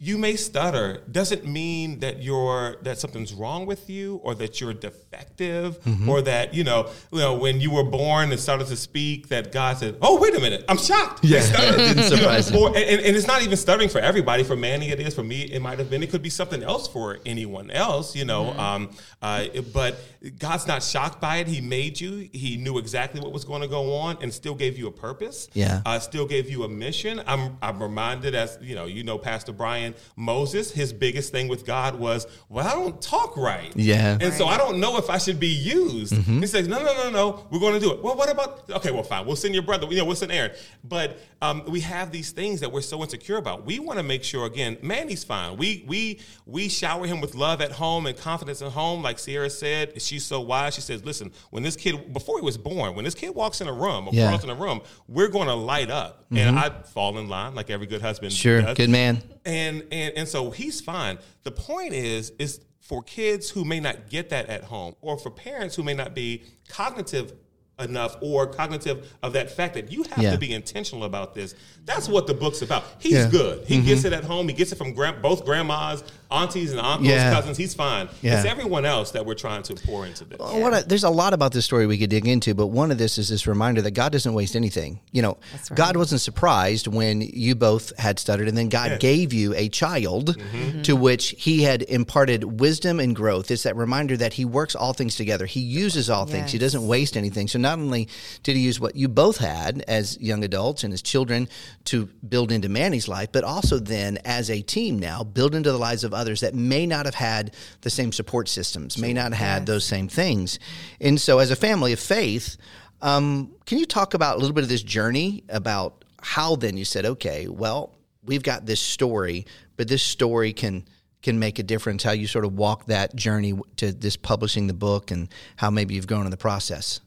You 0.00 0.16
may 0.16 0.36
stutter 0.36 1.02
doesn't 1.10 1.44
mean 1.44 1.98
that 2.00 2.22
you're 2.22 2.76
that 2.82 2.98
something's 2.98 3.34
wrong 3.34 3.66
with 3.66 3.90
you 3.90 4.20
or 4.22 4.34
that 4.36 4.60
you're 4.60 4.72
defective 4.72 5.78
or 6.08 6.22
that 6.22 6.54
you 6.54 6.62
know 6.62 6.88
you 7.12 7.18
know 7.18 7.34
when 7.34 7.60
you 7.60 7.70
were 7.72 7.82
born 7.82 8.30
and 8.30 8.38
started 8.40 8.68
to 8.68 8.76
speak 8.76 9.28
that 9.28 9.50
God 9.50 9.78
said 9.78 9.96
oh 10.00 10.20
wait 10.20 10.36
a 10.36 10.40
minute 10.40 10.64
I'm 10.68 10.78
shocked 10.78 11.24
Yeah. 11.24 11.40
Didn't 11.76 11.88
You 11.88 11.94
know, 11.96 12.16
surprise 12.16 12.52
me. 12.52 12.58
or- 12.62 12.68
and, 12.68 13.00
and 13.00 13.16
it's 13.16 13.26
not 13.26 13.42
even 13.42 13.56
stuttering 13.56 13.88
for 13.88 13.98
everybody. 13.98 14.44
For 14.44 14.54
Manny, 14.56 14.90
it 14.90 15.00
is. 15.00 15.14
For 15.14 15.24
me, 15.24 15.42
it 15.42 15.60
might 15.60 15.78
have 15.78 15.90
been. 15.90 16.02
It 16.02 16.10
could 16.10 16.22
be 16.22 16.30
something 16.30 16.62
else 16.62 16.86
for 16.86 17.18
anyone 17.26 17.70
else, 17.70 18.14
you 18.14 18.24
know. 18.24 18.44
Mm-hmm. 18.44 18.60
Um, 18.60 18.90
uh, 19.20 19.46
but 19.72 19.96
God's 20.38 20.66
not 20.66 20.82
shocked 20.82 21.20
by 21.20 21.38
it. 21.38 21.48
He 21.48 21.60
made 21.60 22.00
you. 22.00 22.28
He 22.32 22.56
knew 22.56 22.78
exactly 22.78 23.20
what 23.20 23.32
was 23.32 23.44
going 23.44 23.62
to 23.62 23.68
go 23.68 23.94
on, 23.96 24.18
and 24.22 24.32
still 24.32 24.54
gave 24.54 24.78
you 24.78 24.86
a 24.86 24.92
purpose. 24.92 25.48
Yeah. 25.54 25.82
Uh, 25.84 25.98
still 25.98 26.26
gave 26.26 26.48
you 26.48 26.62
a 26.64 26.68
mission. 26.68 27.20
I'm. 27.26 27.56
I'm 27.60 27.82
reminded, 27.82 28.34
as 28.36 28.58
you 28.60 28.74
know, 28.76 28.84
you 28.86 29.02
know, 29.02 29.18
Pastor 29.18 29.52
Brian 29.52 29.87
Moses. 30.16 30.70
His 30.72 30.92
biggest 30.92 31.32
thing 31.32 31.48
with 31.48 31.64
God 31.66 31.94
was, 31.98 32.26
well, 32.48 32.66
I 32.66 32.72
don't 32.72 33.00
talk 33.00 33.36
right. 33.36 33.72
Yeah. 33.76 34.18
And 34.20 34.32
so 34.34 34.46
I 34.46 34.56
don't 34.56 34.80
know 34.80 34.96
if 34.98 35.10
I 35.10 35.18
should 35.18 35.38
be 35.40 35.48
used. 35.48 36.12
Mm-hmm. 36.14 36.40
He 36.40 36.46
says, 36.46 36.68
no, 36.68 36.78
no, 36.82 36.94
no, 36.94 37.10
no, 37.10 37.46
we're 37.50 37.60
going 37.60 37.74
to 37.74 37.80
do 37.80 37.92
it. 37.92 38.02
Well, 38.02 38.16
what 38.16 38.30
about, 38.30 38.68
okay, 38.70 38.90
well, 38.90 39.02
fine. 39.02 39.26
We'll 39.26 39.36
send 39.36 39.54
your 39.54 39.62
brother, 39.62 39.86
you 39.90 39.96
know, 39.98 40.04
we'll 40.04 40.16
send 40.16 40.32
Aaron. 40.32 40.52
But 40.84 41.18
um, 41.42 41.64
we 41.66 41.80
have 41.80 42.10
these 42.12 42.30
things 42.32 42.60
that 42.60 42.72
we're 42.72 42.80
so 42.82 43.00
insecure 43.02 43.36
about. 43.36 43.64
We 43.64 43.78
want 43.78 43.98
to 43.98 44.02
make 44.02 44.24
sure, 44.24 44.46
again, 44.46 44.76
Manny's 44.82 45.24
fine. 45.24 45.56
We, 45.56 45.84
we, 45.86 46.20
we 46.46 46.68
shower 46.68 47.06
him 47.06 47.20
with 47.20 47.34
love 47.34 47.60
at 47.60 47.72
home 47.72 48.06
and 48.06 48.16
confidence 48.16 48.62
at 48.62 48.72
home. 48.72 49.02
Like 49.02 49.18
Cierra 49.18 49.50
said, 49.50 50.00
she's 50.00 50.24
so 50.24 50.40
wise. 50.40 50.74
She 50.74 50.80
says, 50.80 51.04
listen, 51.04 51.32
when 51.50 51.62
this 51.62 51.76
kid, 51.76 52.12
before 52.12 52.38
he 52.38 52.44
was 52.44 52.56
born, 52.58 52.94
when 52.94 53.04
this 53.04 53.14
kid 53.14 53.34
walks 53.34 53.60
in 53.60 53.68
a 53.68 53.72
room 53.72 54.08
or 54.08 54.14
Yeah. 54.14 54.28
crawls 54.28 54.44
in 54.44 54.50
a 54.50 54.54
room, 54.54 54.80
we're 55.06 55.28
going 55.28 55.48
to 55.48 55.54
light 55.54 55.90
up. 55.90 56.24
And 56.30 56.58
I 56.58 56.70
fall 56.82 57.18
in 57.18 57.28
line 57.28 57.54
like 57.54 57.70
every 57.70 57.86
good 57.86 58.02
husband 58.02 58.32
Sure. 58.32 58.60
does 58.60 58.76
Good 58.76 58.90
man. 58.90 59.22
And 59.48 59.82
and 59.90 60.12
and 60.16 60.28
so 60.28 60.50
he's 60.50 60.80
fine. 60.80 61.18
The 61.42 61.50
point 61.50 61.92
is 61.94 62.30
is 62.38 62.60
for 62.80 63.02
kids 63.02 63.50
who 63.50 63.64
may 63.64 63.80
not 63.80 64.08
get 64.08 64.30
that 64.30 64.46
at 64.48 64.64
home, 64.64 64.94
or 65.00 65.18
for 65.18 65.30
parents 65.30 65.74
who 65.74 65.82
may 65.82 65.94
not 65.94 66.14
be 66.14 66.42
cognitive 66.68 67.32
enough 67.80 68.16
or 68.20 68.44
cognitive 68.46 69.12
of 69.22 69.32
that 69.34 69.50
fact 69.50 69.74
that 69.74 69.92
you 69.92 70.02
have 70.10 70.18
Yeah. 70.24 70.32
to 70.32 70.38
be 70.38 70.52
intentional 70.52 71.04
about 71.04 71.32
this. 71.34 71.54
That's 71.84 72.08
what 72.08 72.26
the 72.26 72.34
book's 72.34 72.60
about. 72.62 72.84
He's 72.98 73.12
Yeah. 73.12 73.22
Mm-hmm. 73.26 73.30
good. 73.30 73.66
He 73.68 73.80
gets 73.82 74.04
it 74.04 74.12
at 74.12 74.24
home. 74.24 74.48
He 74.48 74.54
gets 74.54 74.72
it 74.72 74.76
from 74.78 74.94
gran- 74.94 75.22
both 75.22 75.44
grandmas, 75.44 76.02
aunties, 76.30 76.72
and 76.72 76.80
uncles, 76.80 77.08
Yeah. 77.08 77.32
cousins. 77.32 77.56
He's 77.56 77.74
fine. 77.74 78.08
Yeah. 78.22 78.38
It's 78.38 78.48
everyone 78.48 78.84
else 78.84 79.12
that 79.12 79.24
we're 79.24 79.34
trying 79.34 79.62
to 79.64 79.74
pour 79.74 80.06
into 80.06 80.24
this. 80.24 80.38
Well, 80.38 80.60
What 80.60 80.74
I, 80.74 80.82
there's 80.82 81.04
a 81.04 81.10
lot 81.10 81.32
about 81.32 81.52
this 81.52 81.64
story 81.64 81.86
we 81.86 81.96
could 81.96 82.10
dig 82.10 82.26
into, 82.26 82.54
but 82.54 82.66
one 82.66 82.90
of 82.90 82.98
this 82.98 83.18
is 83.18 83.28
this 83.28 83.46
reminder 83.46 83.80
that 83.82 83.92
God 83.92 84.12
doesn't 84.12 84.34
waste 84.34 84.54
anything. 84.54 85.00
You 85.10 85.22
know, 85.22 85.38
God 85.74 85.96
wasn't 85.96 86.20
surprised 86.20 86.86
when 86.86 87.22
you 87.22 87.54
both 87.54 87.96
had 87.98 88.18
stuttered, 88.18 88.48
and 88.48 88.56
then 88.56 88.68
God 88.68 89.00
gave 89.00 89.32
you 89.32 89.54
a 89.54 89.68
child 89.68 90.36
mm-hmm. 90.36 90.56
Mm-hmm. 90.58 90.82
to 90.82 90.96
which 90.96 91.34
He 91.38 91.62
had 91.62 91.82
imparted 91.82 92.60
wisdom 92.60 93.00
and 93.00 93.16
growth. 93.16 93.50
It's 93.50 93.62
that 93.62 93.76
reminder 93.76 94.16
that 94.16 94.34
He 94.34 94.44
works 94.44 94.74
all 94.74 94.92
things 94.92 95.16
together. 95.16 95.46
He 95.46 95.60
uses 95.60 96.10
all 96.10 96.26
things. 96.26 96.52
He 96.52 96.58
doesn't 96.58 96.86
waste 96.86 97.16
anything. 97.16 97.48
So 97.48 97.58
not 97.58 97.78
only 97.78 98.08
did 98.42 98.56
He 98.56 98.62
use 98.62 98.78
what 98.78 98.96
you 98.96 99.08
both 99.08 99.38
had 99.38 99.82
as 99.88 100.18
young 100.20 100.44
adults 100.44 100.84
and 100.84 100.92
as 100.92 101.00
children 101.00 101.48
to 101.84 102.06
build 102.28 102.52
into 102.52 102.68
Manny's 102.68 103.08
life, 103.08 103.32
but 103.32 103.44
also 103.44 103.78
then 103.78 104.18
as 104.24 104.50
a 104.50 104.60
team 104.60 104.98
now 104.98 105.24
build 105.24 105.54
into 105.54 105.72
the 105.72 105.78
lives 105.78 106.04
of 106.04 106.12
others 106.18 106.40
that 106.40 106.54
may 106.54 106.86
not 106.86 107.06
have 107.06 107.14
had 107.14 107.54
the 107.80 107.90
same 107.90 108.12
support 108.12 108.48
systems, 108.48 108.98
may 108.98 109.12
not 109.12 109.32
have 109.32 109.46
had 109.46 109.66
those 109.66 109.84
same 109.84 110.08
things. 110.08 110.58
And 111.00 111.20
so, 111.20 111.38
as 111.38 111.50
a 111.50 111.56
family 111.56 111.92
of 111.92 112.00
faith, 112.00 112.56
um, 113.00 113.54
can 113.64 113.78
you 113.78 113.86
talk 113.86 114.14
about 114.14 114.36
a 114.36 114.38
little 114.38 114.54
bit 114.54 114.64
of 114.64 114.70
this 114.70 114.82
journey 114.82 115.44
about 115.48 116.04
how 116.20 116.56
then 116.56 116.76
you 116.76 116.84
said, 116.84 117.06
okay, 117.06 117.48
well, 117.48 117.94
we've 118.24 118.42
got 118.42 118.66
this 118.66 118.80
story, 118.80 119.46
but 119.76 119.88
this 119.88 120.02
story 120.02 120.52
can 120.52 120.84
can 121.20 121.38
make 121.38 121.58
a 121.58 121.62
difference. 121.62 122.02
How 122.02 122.12
you 122.12 122.26
sort 122.26 122.44
of 122.44 122.54
walk 122.54 122.86
that 122.86 123.16
journey 123.16 123.58
to 123.76 123.92
this 123.92 124.16
publishing 124.16 124.66
the 124.66 124.74
book, 124.74 125.10
and 125.10 125.28
how 125.56 125.70
maybe 125.70 125.94
you've 125.94 126.06
grown 126.06 126.24
in 126.24 126.30
the 126.30 126.36
process. 126.36 127.00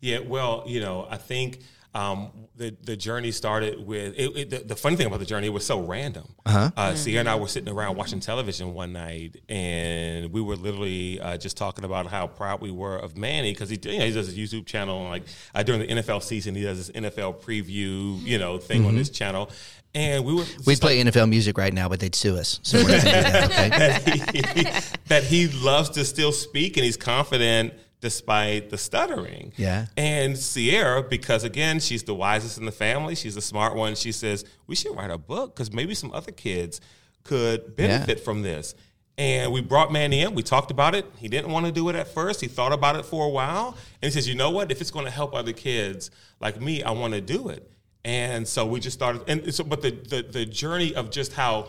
Yeah, 0.00 0.18
well, 0.18 0.64
you 0.66 0.80
know, 0.80 1.06
I 1.08 1.16
think 1.16 1.60
um, 1.94 2.32
the 2.56 2.76
the 2.82 2.96
journey 2.96 3.30
started 3.30 3.86
with 3.86 4.14
it, 4.16 4.36
it, 4.36 4.50
the, 4.50 4.58
the 4.58 4.76
funny 4.76 4.96
thing 4.96 5.06
about 5.06 5.20
the 5.20 5.26
journey 5.26 5.46
it 5.46 5.50
was 5.50 5.64
so 5.64 5.80
random. 5.80 6.34
Uh-huh. 6.44 6.94
Cierra 6.96 7.20
and 7.20 7.28
I 7.28 7.36
were 7.36 7.48
sitting 7.48 7.72
around 7.72 7.96
watching 7.96 8.20
television 8.20 8.74
one 8.74 8.92
night, 8.92 9.36
and 9.48 10.32
we 10.32 10.40
were 10.40 10.56
literally 10.56 11.20
uh, 11.20 11.36
just 11.36 11.56
talking 11.56 11.84
about 11.84 12.06
how 12.06 12.26
proud 12.26 12.60
we 12.60 12.70
were 12.70 12.96
of 12.96 13.16
Manny 13.16 13.52
because 13.52 13.70
he 13.70 13.78
you 13.82 13.98
know, 13.98 14.06
he 14.06 14.12
does 14.12 14.32
his 14.32 14.36
YouTube 14.36 14.66
channel 14.66 15.00
and 15.00 15.08
like 15.08 15.24
uh, 15.54 15.62
during 15.62 15.80
the 15.80 15.86
NFL 15.86 16.22
season 16.22 16.54
he 16.54 16.62
does 16.62 16.78
his 16.78 16.90
NFL 16.90 17.40
preview 17.42 18.20
you 18.22 18.38
know 18.38 18.58
thing 18.58 18.84
on 18.86 18.96
his 18.96 19.10
channel, 19.10 19.50
and 19.94 20.24
we 20.24 20.34
were 20.34 20.44
just 20.44 20.82
play 20.82 21.02
NFL 21.02 21.28
music 21.28 21.56
right 21.56 21.72
now, 21.72 21.88
but 21.88 22.00
they'd 22.00 22.14
sue 22.14 22.36
us. 22.36 22.58
So 22.62 22.82
we're 22.82 22.96
not 22.96 23.04
going 23.04 23.14
to 23.14 23.28
do 23.28 23.48
that. 23.48 23.72
Okay? 23.72 24.22
that 24.28 24.88
he, 24.92 24.98
that 25.06 25.22
he 25.22 25.48
loves 25.48 25.90
to 25.90 26.04
still 26.04 26.32
speak 26.32 26.76
and 26.76 26.84
he's 26.84 26.96
confident 26.96 27.74
despite 28.04 28.68
the 28.68 28.76
stuttering. 28.76 29.50
Yeah. 29.56 29.86
And 29.96 30.36
Cierra, 30.36 31.02
because 31.02 31.42
again, 31.42 31.80
she's 31.80 32.02
the 32.02 32.14
wisest 32.14 32.58
in 32.58 32.66
the 32.66 32.72
family, 32.72 33.14
she's 33.14 33.34
the 33.34 33.40
smart 33.40 33.74
one. 33.74 33.94
She 33.94 34.12
says, 34.12 34.44
We 34.66 34.76
should 34.76 34.94
write 34.94 35.10
a 35.10 35.16
book 35.16 35.56
because 35.56 35.72
maybe 35.72 35.94
some 35.94 36.12
other 36.12 36.30
kids 36.30 36.82
could 37.22 37.74
benefit 37.74 38.20
from 38.20 38.42
this. 38.42 38.74
And 39.16 39.52
we 39.52 39.62
brought 39.62 39.90
Manny 39.90 40.20
in. 40.20 40.34
We 40.34 40.42
talked 40.42 40.70
about 40.70 40.94
it. 40.94 41.06
He 41.16 41.28
didn't 41.28 41.50
want 41.50 41.64
to 41.64 41.72
do 41.72 41.88
it 41.88 41.96
at 41.96 42.08
first. 42.08 42.42
He 42.42 42.46
thought 42.46 42.72
about 42.72 42.96
it 42.96 43.06
for 43.06 43.24
a 43.24 43.30
while. 43.30 43.68
And 44.02 44.08
he 44.08 44.10
says, 44.10 44.28
You 44.28 44.34
know 44.34 44.50
what? 44.50 44.70
If 44.70 44.82
it's 44.82 44.90
going 44.90 45.06
to 45.06 45.10
help 45.10 45.34
other 45.34 45.54
kids 45.54 46.10
like 46.40 46.60
me, 46.60 46.82
I 46.82 46.90
want 46.90 47.14
to 47.14 47.22
do 47.22 47.48
it. 47.48 47.70
And 48.04 48.46
so 48.46 48.66
we 48.66 48.80
just 48.80 48.98
started. 48.98 49.22
And 49.28 49.54
so, 49.54 49.64
but 49.64 49.80
the, 49.80 49.92
the, 49.92 50.26
the 50.30 50.44
journey 50.44 50.94
of 50.94 51.10
just 51.10 51.32
how 51.32 51.68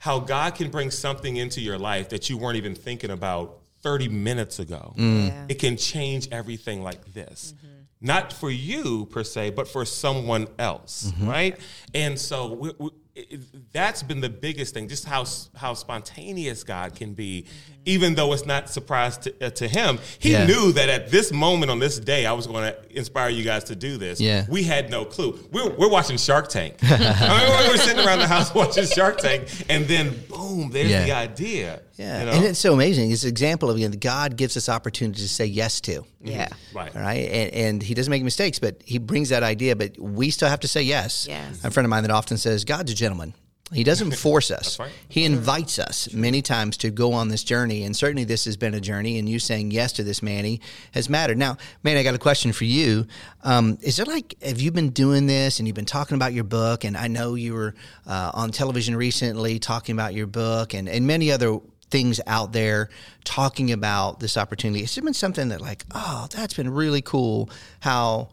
how 0.00 0.18
God 0.18 0.56
can 0.56 0.70
bring 0.70 0.90
something 0.90 1.36
into 1.36 1.60
your 1.60 1.78
life 1.78 2.08
that 2.08 2.28
you 2.28 2.36
weren't 2.36 2.56
even 2.56 2.74
thinking 2.74 3.10
about 3.10 3.58
30 3.88 4.08
minutes 4.08 4.58
ago. 4.58 4.92
Yeah. 4.96 5.46
It 5.48 5.58
can 5.58 5.78
change 5.78 6.28
everything 6.30 6.82
like 6.82 7.14
this. 7.14 7.54
Mm-hmm. 7.56 7.66
Not 8.02 8.34
for 8.34 8.50
you 8.50 9.06
per 9.06 9.24
se, 9.24 9.50
but 9.50 9.66
for 9.66 9.86
someone 9.86 10.46
else, 10.58 11.10
mm-hmm. 11.10 11.28
right? 11.28 11.58
And 11.94 12.18
so 12.18 12.52
we, 12.52 12.72
we, 12.78 12.90
it, 13.30 13.72
that's 13.72 14.02
been 14.02 14.20
the 14.20 14.28
biggest 14.28 14.74
thing, 14.74 14.88
just 14.88 15.04
how 15.04 15.24
how 15.56 15.74
spontaneous 15.74 16.64
God 16.64 16.94
can 16.94 17.14
be, 17.14 17.46
even 17.84 18.14
though 18.14 18.32
it's 18.32 18.46
not 18.46 18.70
surprise 18.70 19.18
to, 19.18 19.34
uh, 19.46 19.50
to 19.50 19.66
him. 19.68 19.98
He 20.18 20.32
Yeah. 20.32 20.46
knew 20.46 20.72
that 20.72 20.88
at 20.88 21.10
this 21.10 21.32
moment 21.32 21.70
on 21.70 21.78
this 21.78 21.98
day, 21.98 22.26
I 22.26 22.32
was 22.32 22.46
going 22.46 22.72
to 22.72 22.96
inspire 22.96 23.30
you 23.30 23.44
guys 23.44 23.64
to 23.64 23.76
do 23.76 23.96
this. 23.96 24.20
Yeah. 24.20 24.44
we 24.48 24.62
had 24.62 24.90
no 24.90 25.04
clue. 25.04 25.38
We're, 25.52 25.70
we're 25.70 25.90
watching 25.90 26.16
Shark 26.16 26.48
Tank. 26.48 26.76
I 26.82 26.88
mean, 26.98 27.48
we're, 27.50 27.68
we're 27.72 27.76
sitting 27.78 28.04
around 28.06 28.20
the 28.20 28.28
house 28.28 28.54
watching 28.62 28.86
Shark 28.86 29.18
Tank, 29.18 29.48
and 29.68 29.86
then 29.86 30.14
boom, 30.28 30.70
there's 30.70 30.90
Yeah. 30.90 31.04
the 31.04 31.12
idea. 31.12 31.80
Yeah, 31.96 32.20
you 32.20 32.26
know? 32.26 32.32
and 32.32 32.44
it's 32.44 32.60
so 32.60 32.72
amazing. 32.74 33.10
It's 33.10 33.24
an 33.24 33.28
example 33.30 33.70
of 33.70 33.76
again, 33.76 33.90
God 33.90 34.36
gives 34.36 34.56
us 34.56 34.68
opportunity 34.68 35.20
to 35.20 35.28
say 35.28 35.46
yes 35.46 35.80
to. 35.80 36.04
Yeah. 36.22 36.46
right. 36.72 36.94
All 36.94 37.02
right, 37.02 37.28
and, 37.28 37.54
and 37.54 37.82
he 37.82 37.94
doesn't 37.94 38.10
make 38.10 38.22
mistakes, 38.22 38.58
but 38.60 38.80
he 38.84 38.98
brings 38.98 39.30
that 39.30 39.42
idea. 39.42 39.74
But 39.74 39.98
we 39.98 40.30
still 40.30 40.48
have 40.48 40.60
to 40.60 40.68
say 40.68 40.82
yes. 40.82 41.26
Yes. 41.28 41.64
A 41.64 41.70
friend 41.72 41.84
of 41.84 41.90
mine 41.90 42.02
that 42.04 42.12
often 42.12 42.36
says, 42.36 42.64
"God's 42.64 42.92
a 42.92 42.94
gentleman." 43.08 43.34
He 43.72 43.84
doesn't 43.84 44.14
force 44.16 44.50
us. 44.50 44.78
right. 44.78 44.90
He 45.08 45.24
invites 45.24 45.78
us 45.78 46.12
many 46.12 46.42
times 46.42 46.76
to 46.78 46.90
go 46.90 47.12
on 47.12 47.28
this 47.28 47.44
journey, 47.44 47.84
and 47.84 47.96
certainly 47.96 48.24
this 48.24 48.44
has 48.46 48.56
been 48.56 48.74
a 48.74 48.80
journey. 48.80 49.18
And 49.18 49.28
you 49.28 49.38
saying 49.38 49.70
yes 49.70 49.92
to 49.94 50.04
this, 50.04 50.22
Manny, 50.22 50.60
has 50.92 51.08
mattered. 51.08 51.38
Now, 51.38 51.56
Manny, 51.82 52.00
I 52.00 52.02
got 52.02 52.14
a 52.14 52.18
question 52.18 52.52
for 52.52 52.64
you. 52.64 53.06
Um, 53.42 53.78
is 53.82 53.96
there 53.96 54.06
like 54.06 54.34
have 54.42 54.60
you 54.60 54.70
been 54.70 54.90
doing 54.90 55.26
this, 55.26 55.58
and 55.58 55.68
you've 55.68 55.76
been 55.76 55.84
talking 55.84 56.14
about 56.14 56.32
your 56.32 56.44
book? 56.44 56.84
And 56.84 56.96
I 56.96 57.08
know 57.08 57.34
you 57.34 57.54
were 57.54 57.74
uh, 58.06 58.30
on 58.34 58.50
television 58.50 58.96
recently 58.96 59.58
talking 59.58 59.94
about 59.94 60.14
your 60.14 60.26
book, 60.26 60.74
and 60.74 60.88
and 60.88 61.06
many 61.06 61.30
other 61.30 61.58
things 61.90 62.20
out 62.26 62.52
there 62.52 62.90
talking 63.24 63.72
about 63.72 64.20
this 64.20 64.36
opportunity. 64.36 64.82
Has 64.82 64.96
it 64.96 65.04
been 65.04 65.14
something 65.14 65.48
that 65.48 65.60
like, 65.60 65.84
oh, 65.94 66.26
that's 66.30 66.54
been 66.54 66.70
really 66.70 67.00
cool 67.00 67.50
how 67.80 68.28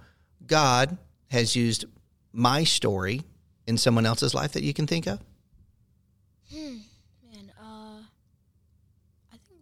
God 0.45 0.97
has 1.29 1.55
used 1.55 1.85
my 2.33 2.65
story 2.65 3.21
in 3.67 3.77
someone 3.77 4.05
else's 4.05 4.33
life 4.33 4.51
that 4.53 4.63
you 4.63 4.73
can 4.73 4.87
think 4.87 5.07
of? 5.07 5.19
Man, 6.53 7.51
uh, 7.59 7.99
I 9.33 9.37
think 9.47 9.59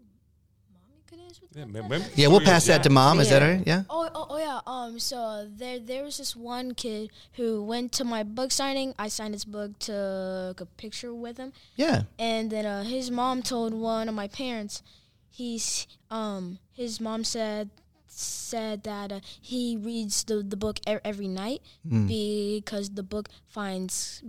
mommy 0.72 1.02
could 1.08 1.20
answer 1.20 1.46
that. 1.54 1.68
Yeah. 1.92 2.08
Yeah, 2.16 2.28
we'll 2.28 2.42
pass 2.42 2.66
that 2.68 2.84
to 2.84 2.90
mom. 2.90 3.20
Is 3.20 3.30
that 3.30 3.42
Yeah. 3.42 3.48
all 3.48 3.54
right? 3.56 3.68
Yeah. 3.68 3.84
Oh, 3.90 4.10
oh, 4.14 4.28
oh 4.32 4.38
yeah. 4.38 4.60
Um, 4.68 5.00
so 5.00 5.48
there, 5.50 5.80
there 5.80 6.04
was 6.04 6.18
this 6.18 6.36
one 6.36 6.74
kid 6.74 7.10
who 7.34 7.64
went 7.64 7.92
to 7.94 8.04
my 8.04 8.24
book 8.24 8.52
signing. 8.52 8.94
I 9.00 9.08
signed 9.08 9.34
his 9.34 9.46
book, 9.46 9.80
took 9.80 10.60
a 10.62 10.68
picture 10.78 11.14
with 11.14 11.38
him, 11.38 11.54
Yeah. 11.76 12.04
and 12.20 12.52
then 12.52 12.66
uh, 12.66 12.84
his 12.84 13.10
mom 13.10 13.42
told 13.42 13.74
one 13.74 14.10
of 14.10 14.16
my 14.16 14.28
parents. 14.28 14.84
He's 15.30 15.88
um, 16.12 16.60
his 16.74 17.02
mom 17.02 17.24
said 17.24 17.70
said 18.08 18.84
that 18.84 19.12
uh, 19.12 19.20
he 19.42 19.78
reads 19.78 20.24
the 20.26 20.44
the 20.44 20.56
book 20.58 20.80
e- 20.88 20.98
every 21.04 21.28
night 21.28 21.62
because 22.08 22.90
the 22.92 23.04
book 23.04 23.30
finds. 23.48 24.24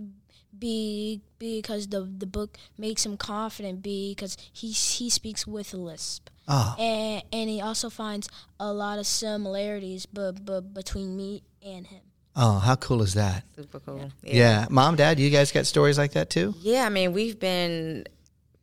Be 0.57 1.19
because 1.37 1.87
the 1.89 2.03
the 2.17 2.25
book 2.25 2.57
makes 2.77 3.05
him 3.05 3.17
confident. 3.17 3.81
B 3.81 4.15
Because 4.15 4.37
he 4.53 4.71
he 4.71 5.09
speaks 5.09 5.45
with 5.45 5.73
a 5.73 5.77
lisp 5.77 6.29
Oh, 6.47 6.75
and 6.79 7.23
and 7.33 7.49
he 7.49 7.59
also 7.59 7.89
finds 7.89 8.29
a 8.57 8.71
lot 8.71 8.97
of 8.97 9.05
similarities 9.05 10.05
but 10.05 10.45
but 10.45 10.73
between 10.73 11.17
me 11.17 11.43
and 11.61 11.85
him. 11.87 11.99
oh, 12.37 12.59
how 12.59 12.75
cool 12.77 13.01
is 13.01 13.15
that? 13.15 13.43
Super 13.57 13.81
cool. 13.81 14.11
Yeah. 14.23 14.67
Mom, 14.69 14.95
dad, 14.95 15.19
you 15.19 15.29
guys 15.29 15.51
got 15.51 15.65
stories 15.65 15.97
like 15.97 16.13
that 16.13 16.29
too? 16.29 16.53
Yeah, 16.61 16.85
I 16.85 16.89
mean, 16.89 17.11
we've 17.11 17.37
been 17.37 18.05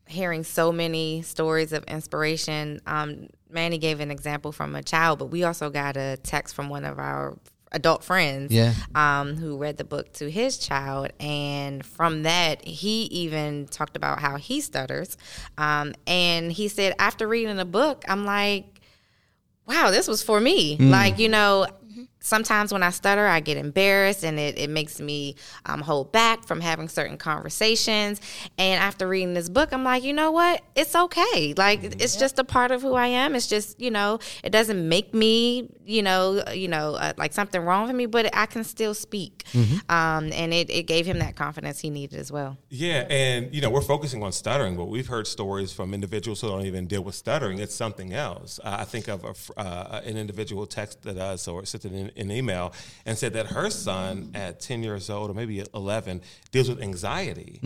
hearing 0.07 0.45
so 0.45 0.73
many 0.73 1.21
stories 1.21 1.75
of 1.75 1.85
inspiration. 1.85 2.81
Um, 2.87 3.29
Manny 3.53 3.79
gave 3.79 4.01
an 4.01 4.11
example 4.11 4.53
from 4.53 4.75
a 4.75 4.83
child, 4.83 5.19
but 5.19 5.27
we 5.27 5.45
also 5.45 5.71
got 5.71 5.97
a 5.97 6.17
text 6.23 6.55
from 6.55 6.69
one 6.69 6.85
of 6.85 6.99
our 6.99 7.37
adult 7.75 8.05
friends 8.05 8.53
Yeah. 8.53 8.75
um, 8.95 9.37
who 9.37 9.57
read 9.57 9.79
the 9.79 9.85
book 9.85 10.13
to 10.15 10.31
his 10.31 10.59
child. 10.59 11.09
And 11.19 11.85
from 11.85 12.25
that, 12.25 12.65
he 12.67 13.05
even 13.05 13.67
talked 13.67 13.97
about 13.97 14.21
how 14.21 14.37
he 14.37 14.61
stutters. 14.61 15.17
Um, 15.57 15.95
and 16.07 16.53
he 16.53 16.69
said, 16.69 16.95
after 16.99 17.27
reading 17.27 17.57
the 17.57 17.65
book, 17.65 18.05
I'm 18.09 18.25
like, 18.27 18.67
wow, 19.67 19.91
this 19.91 20.07
was 20.09 20.23
for 20.23 20.39
me. 20.41 20.77
Like, 20.79 21.19
you 21.19 21.29
know, 21.31 21.67
sometimes 22.23 22.73
when 22.73 22.83
I 22.83 22.91
stutter, 22.91 23.27
I 23.27 23.41
get 23.41 23.57
embarrassed 23.57 24.25
and 24.25 24.39
it, 24.39 24.59
it 24.59 24.71
makes 24.71 25.01
me 25.01 25.37
um, 25.67 25.81
hold 25.81 26.13
back 26.13 26.47
from 26.47 26.61
having 26.61 26.89
certain 26.89 27.19
conversations. 27.19 28.21
And 28.57 28.81
after 28.81 29.07
reading 29.07 29.35
this 29.35 29.49
book, 29.49 29.73
I'm 29.73 29.85
like, 29.85 30.03
you 30.03 30.13
know 30.13 30.33
what? 30.33 30.63
It's 30.75 30.97
okay. 30.97 31.55
Like, 31.57 31.83
it's 31.83 32.17
just 32.17 32.39
a 32.39 32.45
part 32.45 32.71
of 32.71 32.83
who 32.83 32.95
I 32.95 33.09
am. 33.09 33.35
It's 33.35 33.47
just, 33.47 33.81
you 33.81 33.91
know, 33.91 34.19
it 34.43 34.51
doesn't 34.51 34.89
make 34.89 35.13
me, 35.13 35.69
you 35.85 36.03
know, 36.03 36.43
you 36.53 36.69
know, 36.69 36.95
uh, 36.95 37.13
like 37.17 37.33
something 37.33 37.61
wrong 37.61 37.87
with 37.87 37.97
me, 37.97 38.07
but 38.07 38.35
I 38.35 38.47
can 38.47 38.65
still 38.65 38.95
speak. 38.95 39.45
Um, 39.89 40.33
and 40.33 40.55
it, 40.55 40.71
it 40.71 40.85
gave 40.87 41.05
him 41.07 41.19
that 41.19 41.37
confidence 41.37 41.81
he 41.81 41.91
needed 41.91 42.19
as 42.19 42.31
well. 42.31 42.57
Yeah, 42.71 43.07
and 43.11 43.53
you 43.55 43.61
know 43.61 43.71
we're 43.71 43.81
focusing 43.81 44.23
on 44.23 44.33
stuttering, 44.33 44.77
but 44.77 44.87
we've 44.87 45.09
heard 45.09 45.27
stories 45.27 45.73
from 45.73 45.93
individuals 45.93 46.41
who 46.41 46.49
don't 46.49 46.67
even 46.67 46.87
deal 46.87 47.03
with 47.03 47.15
stuttering. 47.15 47.59
It's 47.59 47.75
something 47.75 48.13
else. 48.13 48.61
Uh, 48.63 48.77
I 48.81 48.85
think 48.85 49.09
of 49.09 49.25
a, 49.25 49.61
uh, 49.61 50.01
an 50.05 50.17
individual 50.17 50.67
texted 50.67 51.19
us 51.19 51.49
or 51.49 51.65
sent 51.65 51.85
an, 51.85 52.12
an 52.17 52.31
email 52.31 52.73
and 53.07 53.17
said 53.17 53.33
that 53.35 53.47
her 53.49 53.71
son 53.71 54.31
at 54.35 54.61
ten 54.61 54.83
years 54.83 55.11
old 55.11 55.31
or 55.31 55.35
maybe 55.35 55.65
eleven 55.75 56.21
deals 56.51 56.69
with 56.69 56.81
anxiety, 56.83 57.59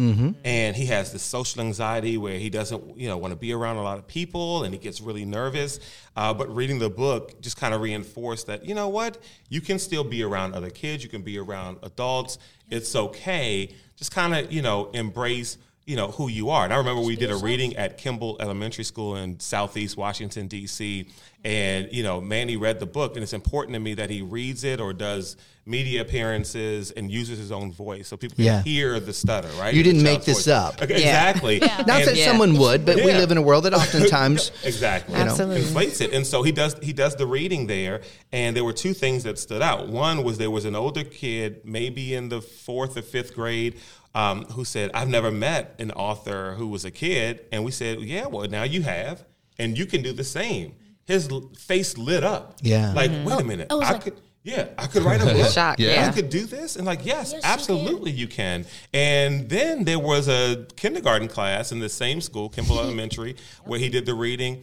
and 0.44 0.76
he 0.76 0.86
has 0.86 1.12
this 1.12 1.22
social 1.22 1.60
anxiety 1.60 2.16
where 2.18 2.38
he 2.38 2.50
doesn't 2.50 2.98
you 2.98 3.08
know 3.08 3.16
want 3.16 3.32
to 3.32 3.36
be 3.36 3.52
around 3.52 3.76
a 3.76 3.82
lot 3.82 3.98
of 3.98 4.06
people 4.06 4.64
and 4.64 4.72
he 4.74 4.78
gets 4.78 5.00
really 5.00 5.24
nervous. 5.24 5.80
Uh, 6.16 6.32
but 6.32 6.48
reading 6.54 6.78
the 6.78 6.88
book 6.88 7.40
just 7.42 7.56
kind 7.58 7.74
of 7.74 7.80
reinforced 7.80 8.46
that 8.46 8.64
you 8.64 8.74
know 8.74 8.88
what 8.88 9.18
you 9.48 9.60
can 9.60 9.78
still 9.78 10.04
be 10.04 10.22
around 10.22 10.54
other 10.54 10.70
kids, 10.70 11.02
you 11.02 11.10
can 11.10 11.22
be 11.22 11.38
around 11.38 11.78
adults. 11.82 12.38
It's 12.70 12.96
okay. 12.96 13.70
Just 13.96 14.12
kind 14.12 14.34
of 14.34 14.52
you 14.52 14.62
know 14.62 14.90
embrace 14.92 15.58
you 15.86 15.94
know 15.94 16.08
who 16.08 16.28
you 16.28 16.50
are. 16.50 16.64
And 16.64 16.72
I 16.74 16.76
remember 16.78 17.00
we 17.00 17.14
did 17.16 17.30
a 17.30 17.36
reading 17.36 17.76
at 17.76 17.96
Kimball 17.96 18.36
Elementary 18.40 18.82
School 18.84 19.14
in 19.16 19.38
Southeast 19.38 19.96
Washington 19.96 20.48
D.C. 20.48 21.08
And 21.44 21.88
you 21.92 22.02
know 22.02 22.20
Manny 22.20 22.56
read 22.56 22.80
the 22.80 22.86
book, 22.86 23.14
and 23.14 23.22
it's 23.22 23.32
important 23.32 23.74
to 23.74 23.80
me 23.80 23.94
that 23.94 24.10
he 24.10 24.20
reads 24.20 24.64
it 24.64 24.80
or 24.80 24.92
does 24.92 25.36
media 25.68 26.00
appearances 26.00 26.92
and 26.92 27.10
uses 27.10 27.38
his 27.38 27.50
own 27.50 27.72
voice 27.72 28.06
so 28.06 28.16
people 28.16 28.36
can 28.36 28.44
Yeah. 28.44 28.62
hear 28.62 28.98
the 29.00 29.12
stutter. 29.12 29.48
Right? 29.58 29.74
You 29.74 29.82
didn't 29.82 30.02
make 30.04 30.22
this 30.24 30.38
voice. 30.46 30.48
up. 30.48 30.80
Okay, 30.82 30.94
Exactly. 30.94 31.58
Not 31.58 31.88
And- 31.88 31.88
that 32.08 32.16
someone 32.18 32.56
would, 32.58 32.84
but 32.86 32.96
we 32.96 33.04
live 33.12 33.30
in 33.32 33.36
a 33.38 33.42
world 33.42 33.64
that 33.64 33.74
oftentimes. 33.82 34.50
exactly 34.64 35.14
you 35.18 35.24
know. 35.24 35.30
Absolutely. 35.30 35.62
inflates 35.62 36.00
it 36.00 36.12
and 36.12 36.24
so 36.26 36.42
he 36.44 36.52
does 36.52 36.76
he 36.82 36.92
does 36.92 37.16
the 37.16 37.26
reading 37.26 37.66
there 37.66 38.00
and 38.32 38.56
there 38.56 38.62
were 38.64 38.72
two 38.72 38.92
things 38.94 39.24
that 39.24 39.38
stood 39.40 39.60
out 39.62 39.88
one 39.88 40.22
was 40.22 40.38
there 40.38 40.50
was 40.52 40.64
an 40.64 40.76
older 40.76 41.02
kid 41.04 41.60
maybe 41.64 42.14
in 42.14 42.28
the 42.28 42.40
fourth 42.40 42.96
or 42.96 43.02
fifth 43.02 43.34
grade 43.34 43.74
um, 44.20 44.44
who 44.54 44.64
said 44.64 44.90
i've 44.94 45.08
never 45.08 45.30
met 45.30 45.62
an 45.78 45.90
author 45.92 46.54
who 46.58 46.66
was 46.68 46.84
a 46.84 46.90
kid 46.90 47.44
and 47.52 47.64
we 47.64 47.70
said 47.70 48.00
yeah 48.00 48.26
well 48.26 48.48
now 48.48 48.62
you 48.64 48.82
have 48.82 49.24
and 49.58 49.76
you 49.78 49.86
can 49.86 50.00
do 50.02 50.12
the 50.12 50.24
same 50.24 50.74
his 51.04 51.28
l- 51.30 51.50
face 51.70 51.96
lit 51.98 52.24
up 52.24 52.44
Yeah. 52.62 52.92
like 52.94 53.10
wait 53.24 53.40
a 53.40 53.44
minute 53.44 53.68
was 53.70 53.88
i 53.88 53.92
like- 53.92 54.04
could 54.04 54.16
yeah 54.42 54.68
i 54.78 54.86
could 54.86 55.02
write 55.02 55.20
a 55.20 55.24
book 55.34 55.50
Shocked, 55.52 55.80
Yeah. 55.80 55.94
yeah. 55.94 56.08
I 56.08 56.12
could 56.12 56.30
do 56.30 56.46
this? 56.46 56.76
And 56.76 56.84
like, 56.86 57.04
yes, 57.04 57.32
Yes, 57.32 57.42
you 57.44 57.50
absolutely 57.54 58.12
you 58.12 58.28
can. 58.28 58.64
And 58.94 59.48
then 59.48 59.84
there 59.84 59.98
was 59.98 60.28
a 60.28 60.66
kindergarten 60.76 61.26
class 61.28 61.72
in 61.72 61.80
the 61.80 61.88
same 61.88 62.20
school, 62.20 62.48
Kimball 62.48 62.78
Elementary, 62.86 63.34
where 63.64 63.80
he 63.80 63.88
did 63.88 64.06
the 64.06 64.14
reading. 64.14 64.62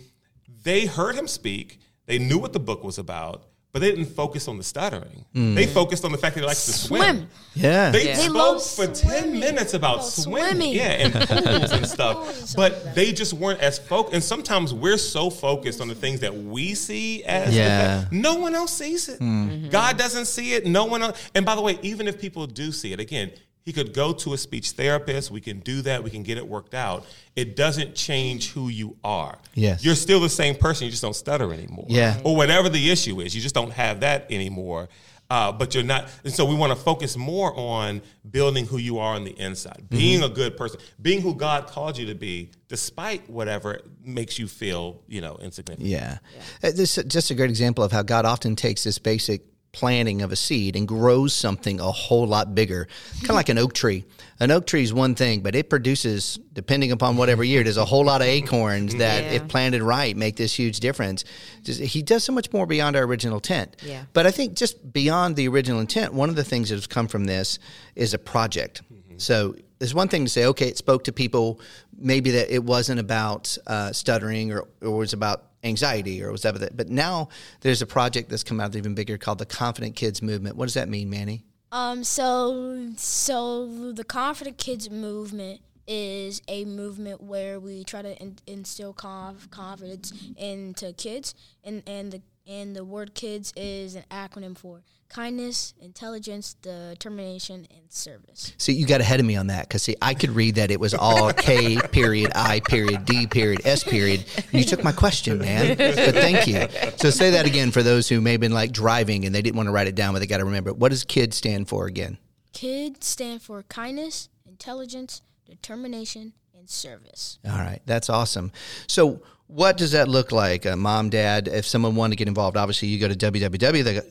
They 0.63 0.85
heard 0.85 1.15
him 1.15 1.27
speak. 1.27 1.79
They 2.05 2.17
knew 2.17 2.37
what 2.39 2.53
the 2.53 2.59
book 2.61 2.81
was 2.83 2.97
about, 2.97 3.43
but 3.73 3.79
they 3.81 3.89
didn't 3.89 4.05
focus 4.05 4.47
on 4.47 4.57
the 4.57 4.63
stuttering. 4.63 5.25
Mm. 5.35 5.55
They 5.55 5.65
focused 5.65 6.05
on 6.05 6.11
the 6.11 6.17
fact 6.17 6.35
that 6.35 6.41
he 6.41 6.45
likes 6.47 6.65
to 6.67 6.71
swim. 6.73 7.01
Swim. 7.01 7.27
Yeah. 7.55 7.89
They 7.89 8.05
Yeah. 8.05 8.15
Spoke 8.17 8.35
love 8.35 8.63
for 8.65 8.87
10 8.87 9.39
minutes 9.39 9.73
about 9.73 9.95
About 9.95 10.05
swimming. 10.05 10.45
swimming. 10.45 10.73
Yeah, 10.75 10.83
and 10.83 11.13
pools 11.27 11.71
and 11.71 11.85
stuff. 11.87 12.27
and 12.27 12.35
stuff 12.49 12.55
But 12.55 12.93
they 12.95 13.11
just 13.11 13.33
weren't 13.33 13.59
as 13.61 13.79
focused. 13.79 14.13
And 14.13 14.23
sometimes 14.23 14.73
we're 14.73 14.97
so 14.99 15.29
focused 15.31 15.81
on 15.81 15.87
the 15.87 15.95
things 15.95 16.19
that 16.21 16.33
we 16.35 16.75
see 16.75 17.23
as 17.23 17.53
Yeah. 17.55 18.05
no 18.11 18.35
one 18.35 18.53
else 18.55 18.71
sees 18.73 19.09
it. 19.09 19.17
Hmm. 19.17 19.69
God 19.69 19.97
doesn't 19.97 20.25
see 20.27 20.53
it. 20.53 20.65
No 20.67 20.85
one 20.85 21.01
else. 21.01 21.17
And 21.33 21.43
by 21.45 21.55
the 21.55 21.61
way, 21.61 21.79
even 21.81 22.07
if 22.07 22.21
people 22.21 22.45
do 22.45 22.71
see 22.71 22.93
it, 22.93 22.99
again, 22.99 23.31
he 23.63 23.73
could 23.73 23.93
go 23.93 24.13
to 24.13 24.33
a 24.33 24.37
speech 24.37 24.71
therapist. 24.71 25.31
We 25.31 25.41
can 25.41 25.59
do 25.59 25.81
that. 25.83 26.03
We 26.03 26.09
can 26.09 26.23
get 26.23 26.37
it 26.37 26.47
worked 26.47 26.73
out. 26.73 27.05
It 27.35 27.55
doesn't 27.55 27.95
change 27.95 28.51
who 28.51 28.67
you 28.67 28.97
are. 29.03 29.37
Yes. 29.53 29.83
You're 29.83 29.95
still 29.95 30.19
the 30.19 30.29
same 30.29 30.55
person. 30.55 30.85
You 30.85 30.91
just 30.91 31.01
don't 31.03 31.15
stutter 31.15 31.53
anymore. 31.53 31.85
Yeah. 31.87 32.19
Or 32.23 32.35
whatever 32.35 32.69
the 32.69 32.91
issue 32.91 33.21
is. 33.21 33.33
You 33.35 33.41
just 33.41 33.55
don't 33.55 33.71
have 33.71 34.01
that 34.01 34.31
anymore. 34.31 34.89
Uh, 35.29 35.51
but 35.51 35.73
you're 35.73 35.83
not. 35.83 36.09
And 36.25 36.33
so 36.33 36.45
we 36.45 36.53
want 36.53 36.73
to 36.73 36.75
focus 36.75 37.15
more 37.17 37.57
on 37.57 38.01
building 38.29 38.65
who 38.67 38.77
you 38.77 38.99
are 38.99 39.15
on 39.15 39.23
the 39.23 39.31
inside, 39.39 39.87
being 39.89 40.21
a 40.21 40.29
good 40.29 40.57
person, 40.57 40.79
being 41.01 41.21
who 41.21 41.33
God 41.33 41.65
called 41.67 41.97
you 41.97 42.05
to 42.07 42.13
be, 42.13 42.51
despite 42.67 43.27
whatever 43.29 43.79
makes 44.03 44.37
you 44.37 44.47
feel, 44.47 45.01
you 45.07 45.21
know, 45.21 45.37
insignificant. 45.41 45.89
Yeah. 45.89 46.17
Uh, 46.61 46.71
This 46.71 46.97
is 46.97 47.05
just 47.05 47.31
a 47.31 47.35
great 47.35 47.49
example 47.49 47.83
of 47.83 47.91
how 47.91 48.03
God 48.03 48.25
often 48.25 48.55
takes 48.55 48.83
this 48.83 48.99
basic 48.99 49.41
planting 49.77 50.21
of 50.21 50.31
a 50.31 50.35
seed 50.35 50.75
and 50.75 50.87
grows 50.87 51.33
something 51.33 51.79
a 51.79 51.91
whole 51.91 52.25
lot 52.27 52.53
bigger. 52.55 52.87
Kind 53.15 53.31
of 53.31 53.35
like 53.35 53.49
an 53.49 53.57
oak 53.57 53.73
tree. 53.73 54.05
An 54.39 54.51
oak 54.51 54.67
tree 54.67 54.83
is 54.83 54.93
one 54.93 55.15
thing, 55.15 55.41
but 55.41 55.55
it 55.55 55.69
produces, 55.69 56.37
depending 56.53 56.91
upon 56.91 57.17
whatever 57.17 57.43
year, 57.43 57.63
there's 57.63 57.77
a 57.77 57.85
whole 57.85 58.05
lot 58.05 58.21
of 58.21 58.27
acorns 58.27 58.93
that, 58.95 59.23
Yeah. 59.23 59.31
if 59.31 59.47
planted 59.47 59.81
right, 59.81 60.15
make 60.15 60.35
this 60.35 60.53
huge 60.53 60.79
difference. 60.79 61.23
Just- 61.63 61.81
He 61.81 62.01
does 62.03 62.23
so 62.23 62.31
much 62.31 62.53
more 62.53 62.65
beyond 62.67 62.95
our 62.95 63.03
original 63.03 63.37
intent. 63.37 63.75
Yeah. 63.85 64.03
But 64.13 64.27
I 64.27 64.31
think 64.31 64.53
just 64.53 64.93
beyond 64.93 65.35
the 65.35 65.47
original 65.47 65.79
intent, 65.79 66.13
one 66.13 66.29
of 66.29 66.35
the 66.35 66.43
things 66.43 66.69
that 66.69 66.75
has 66.75 66.87
come 66.87 67.07
from 67.07 67.25
this 67.25 67.57
is 67.95 68.13
a 68.13 68.19
project. 68.19 68.81
So 69.17 69.55
there's 69.79 69.93
one 69.93 70.07
thing 70.07 70.25
to 70.25 70.29
say, 70.29 70.45
okay, 70.45 70.67
it 70.67 70.77
spoke 70.77 71.03
to 71.05 71.11
people, 71.11 71.59
maybe 71.97 72.31
that 72.31 72.53
it 72.53 72.63
wasn't 72.63 72.99
about 72.99 73.57
uh, 73.65 73.91
stuttering 73.91 74.51
or, 74.51 74.65
or 74.81 74.97
was 74.97 75.13
about 75.13 75.45
anxiety 75.63 76.23
or 76.23 76.31
was 76.31 76.41
that, 76.41 76.75
but 76.75 76.89
now 76.89 77.29
there's 77.61 77.81
a 77.81 77.85
project 77.85 78.29
that's 78.29 78.43
come 78.43 78.59
out 78.59 78.75
even 78.75 78.95
bigger 78.95 79.17
called 79.17 79.37
the 79.37 79.45
Confident 79.45 79.95
Kids 79.95 80.21
Movement. 80.21 80.55
What 80.55 80.65
does 80.65 80.73
that 80.75 80.89
mean, 80.89 81.09
Manny? 81.09 81.43
Um, 81.71 82.03
so 82.03 82.91
so 82.97 83.91
the 83.93 84.03
Confident 84.03 84.57
Kids 84.57 84.89
movement 84.89 85.61
is 85.87 86.41
a 86.47 86.65
movement 86.65 87.21
where 87.21 87.59
we 87.59 87.83
try 87.83 88.01
to 88.01 88.15
in, 88.21 88.37
instill 88.47 88.93
conf, 88.93 89.49
confidence 89.49 90.13
into 90.37 90.93
kids, 90.93 91.33
and 91.63 91.83
and 91.87 92.11
the 92.11 92.21
and 92.47 92.75
the 92.75 92.83
word 92.83 93.13
kids 93.13 93.53
is 93.55 93.95
an 93.95 94.03
acronym 94.11 94.57
for 94.57 94.81
kindness, 95.09 95.73
intelligence, 95.79 96.55
determination, 96.55 97.67
and 97.69 97.91
service. 97.91 98.53
See, 98.57 98.73
you 98.73 98.85
got 98.85 98.99
ahead 98.99 99.19
of 99.19 99.25
me 99.25 99.35
on 99.35 99.47
that 99.47 99.67
because 99.67 99.83
see, 99.83 99.95
I 100.01 100.13
could 100.13 100.31
read 100.31 100.55
that 100.55 100.71
it 100.71 100.79
was 100.79 100.93
all 100.93 101.31
K 101.31 101.77
period 101.91 102.31
I 102.35 102.59
period 102.61 103.05
D 103.05 103.27
period 103.27 103.61
S 103.65 103.83
period. 103.83 104.25
You 104.51 104.63
took 104.63 104.83
my 104.83 104.91
question, 104.91 105.39
man. 105.39 105.77
But 105.77 106.15
thank 106.15 106.47
you. 106.47 106.67
So 106.97 107.09
say 107.09 107.31
that 107.31 107.45
again 107.45 107.71
for 107.71 107.83
those 107.83 108.09
who 108.09 108.21
may 108.21 108.31
have 108.31 108.41
been 108.41 108.53
like 108.53 108.71
driving 108.71 109.25
and 109.25 109.33
they 109.33 109.41
didn't 109.41 109.55
want 109.55 109.67
to 109.67 109.71
write 109.71 109.87
it 109.87 109.95
down, 109.95 110.13
but 110.13 110.19
they 110.19 110.27
got 110.27 110.37
to 110.37 110.45
remember. 110.45 110.71
it. 110.71 110.77
What 110.77 110.89
does 110.89 111.03
KID 111.03 111.33
stand 111.33 111.67
for 111.67 111.85
again? 111.85 112.17
KID 112.53 113.03
stand 113.03 113.41
for 113.41 113.63
kindness, 113.63 114.29
intelligence, 114.45 115.21
determination, 115.45 116.33
and 116.63 116.69
service. 116.69 117.39
All 117.45 117.57
right, 117.57 117.81
that's 117.85 118.09
awesome. 118.09 118.53
So, 118.87 119.21
what 119.47 119.75
does 119.75 119.91
that 119.91 120.07
look 120.07 120.31
like, 120.31 120.65
uh, 120.65 120.77
mom, 120.77 121.09
dad? 121.09 121.49
If 121.49 121.65
someone 121.65 121.97
wanted 121.97 122.11
to 122.11 122.15
get 122.15 122.29
involved, 122.29 122.55
obviously 122.55 122.87
you 122.87 122.99
go 122.99 123.09
to 123.09 123.15
www 123.15 123.83
The, 123.83 124.05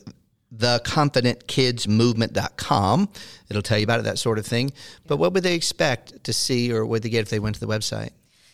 theconfidentkidsmovement.com. 0.55 3.09
It'll 3.49 3.63
tell 3.63 3.79
you 3.79 3.83
about 3.83 4.01
it, 4.01 4.03
that 4.03 4.19
sort 4.19 4.37
of 4.37 4.45
thing. 4.45 4.71
But 5.07 5.17
what 5.17 5.33
would 5.33 5.41
they 5.41 5.55
expect 5.55 6.23
to 6.25 6.31
see 6.31 6.71
or 6.71 6.85
would 6.85 7.01
they 7.01 7.09
get 7.09 7.21
if 7.21 7.29
they 7.29 7.39
went 7.39 7.55
to 7.55 7.59
the 7.59 7.65
website? 7.65 8.11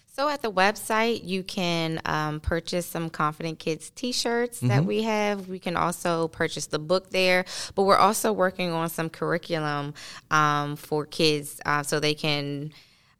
So 0.08 0.30
at 0.30 0.42
the 0.42 0.52
website, 0.52 1.26
you 1.26 1.44
can 1.44 2.00
um, 2.06 2.40
purchase 2.40 2.86
some 2.86 3.10
Confident 3.10 3.60
Kids 3.60 3.90
T-shirts 3.90 4.60
mm-hmm. 4.60 4.70
that 4.70 4.86
we 4.86 5.04
have. 5.04 5.50
We 5.50 5.60
can 5.60 5.76
also 5.76 6.30
purchase 6.30 6.68
the 6.68 6.80
book 6.80 7.10
there, 7.10 7.44
but 7.76 7.84
we're 7.84 7.98
also 7.98 8.32
working 8.32 8.72
on 8.72 8.88
some 8.90 9.10
curriculum 9.10 9.94
um, 10.32 10.78
for 10.78 11.06
kids 11.06 11.60
uh, 11.66 11.84
so 11.84 12.00
they 12.00 12.14
can 12.14 12.72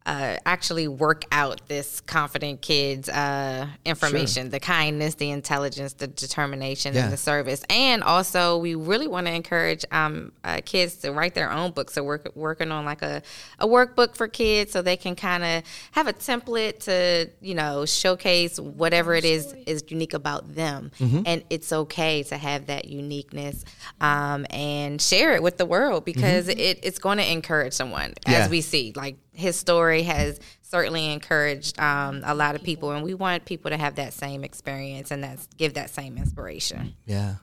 uh, 0.06 0.36
actually 0.46 0.88
work 0.88 1.24
out 1.30 1.60
this 1.68 2.00
confident 2.00 2.62
kids 2.62 3.08
uh, 3.08 3.66
information 3.84 4.44
sure. 4.44 4.50
the 4.50 4.60
kindness 4.60 5.16
the 5.16 5.30
intelligence 5.30 5.92
the 5.92 6.06
determination 6.06 6.94
yeah. 6.94 7.04
and 7.04 7.12
the 7.12 7.18
service 7.18 7.62
and 7.68 8.02
also 8.02 8.56
we 8.56 8.74
really 8.74 9.06
want 9.06 9.26
to 9.26 9.32
encourage 9.32 9.84
um, 9.92 10.32
uh, 10.42 10.58
kids 10.64 10.96
to 10.96 11.12
write 11.12 11.34
their 11.34 11.52
own 11.52 11.70
books 11.70 11.92
so 11.92 12.02
we're 12.02 12.20
working 12.34 12.72
on 12.72 12.86
like 12.86 13.02
a, 13.02 13.22
a 13.58 13.66
workbook 13.66 14.16
for 14.16 14.26
kids 14.26 14.72
so 14.72 14.80
they 14.80 14.96
can 14.96 15.14
kind 15.14 15.44
of 15.44 15.62
have 15.92 16.06
a 16.06 16.14
template 16.14 16.78
to 16.78 17.28
you 17.42 17.54
know 17.54 17.84
showcase 17.84 18.58
whatever 18.58 19.14
it 19.14 19.26
is 19.26 19.52
is 19.66 19.84
unique 19.88 20.14
about 20.14 20.54
them 20.54 20.90
mm-hmm. 20.98 21.22
and 21.26 21.44
it's 21.50 21.72
okay 21.74 22.22
to 22.22 22.38
have 22.38 22.66
that 22.66 22.86
uniqueness 22.86 23.66
um, 24.00 24.46
and 24.48 25.02
share 25.02 25.34
it 25.34 25.42
with 25.42 25.58
the 25.58 25.66
world 25.66 26.06
because 26.06 26.48
mm-hmm. 26.48 26.58
it, 26.58 26.80
it's 26.82 26.98
going 26.98 27.18
to 27.18 27.30
encourage 27.30 27.74
someone 27.74 28.14
yeah. 28.26 28.38
as 28.38 28.48
we 28.48 28.62
see 28.62 28.94
like 28.96 29.16
his 29.32 29.56
story 29.56 30.02
has 30.02 30.40
certainly 30.62 31.12
encouraged 31.12 31.78
um, 31.78 32.22
a 32.24 32.34
lot 32.34 32.54
of 32.54 32.62
people, 32.62 32.92
and 32.92 33.04
we 33.04 33.14
want 33.14 33.44
people 33.44 33.70
to 33.70 33.76
have 33.76 33.96
that 33.96 34.12
same 34.12 34.44
experience 34.44 35.10
and 35.10 35.24
that's 35.24 35.46
give 35.56 35.74
that 35.74 35.90
same 35.90 36.16
inspiration. 36.16 36.94
Yeah. 37.06 37.36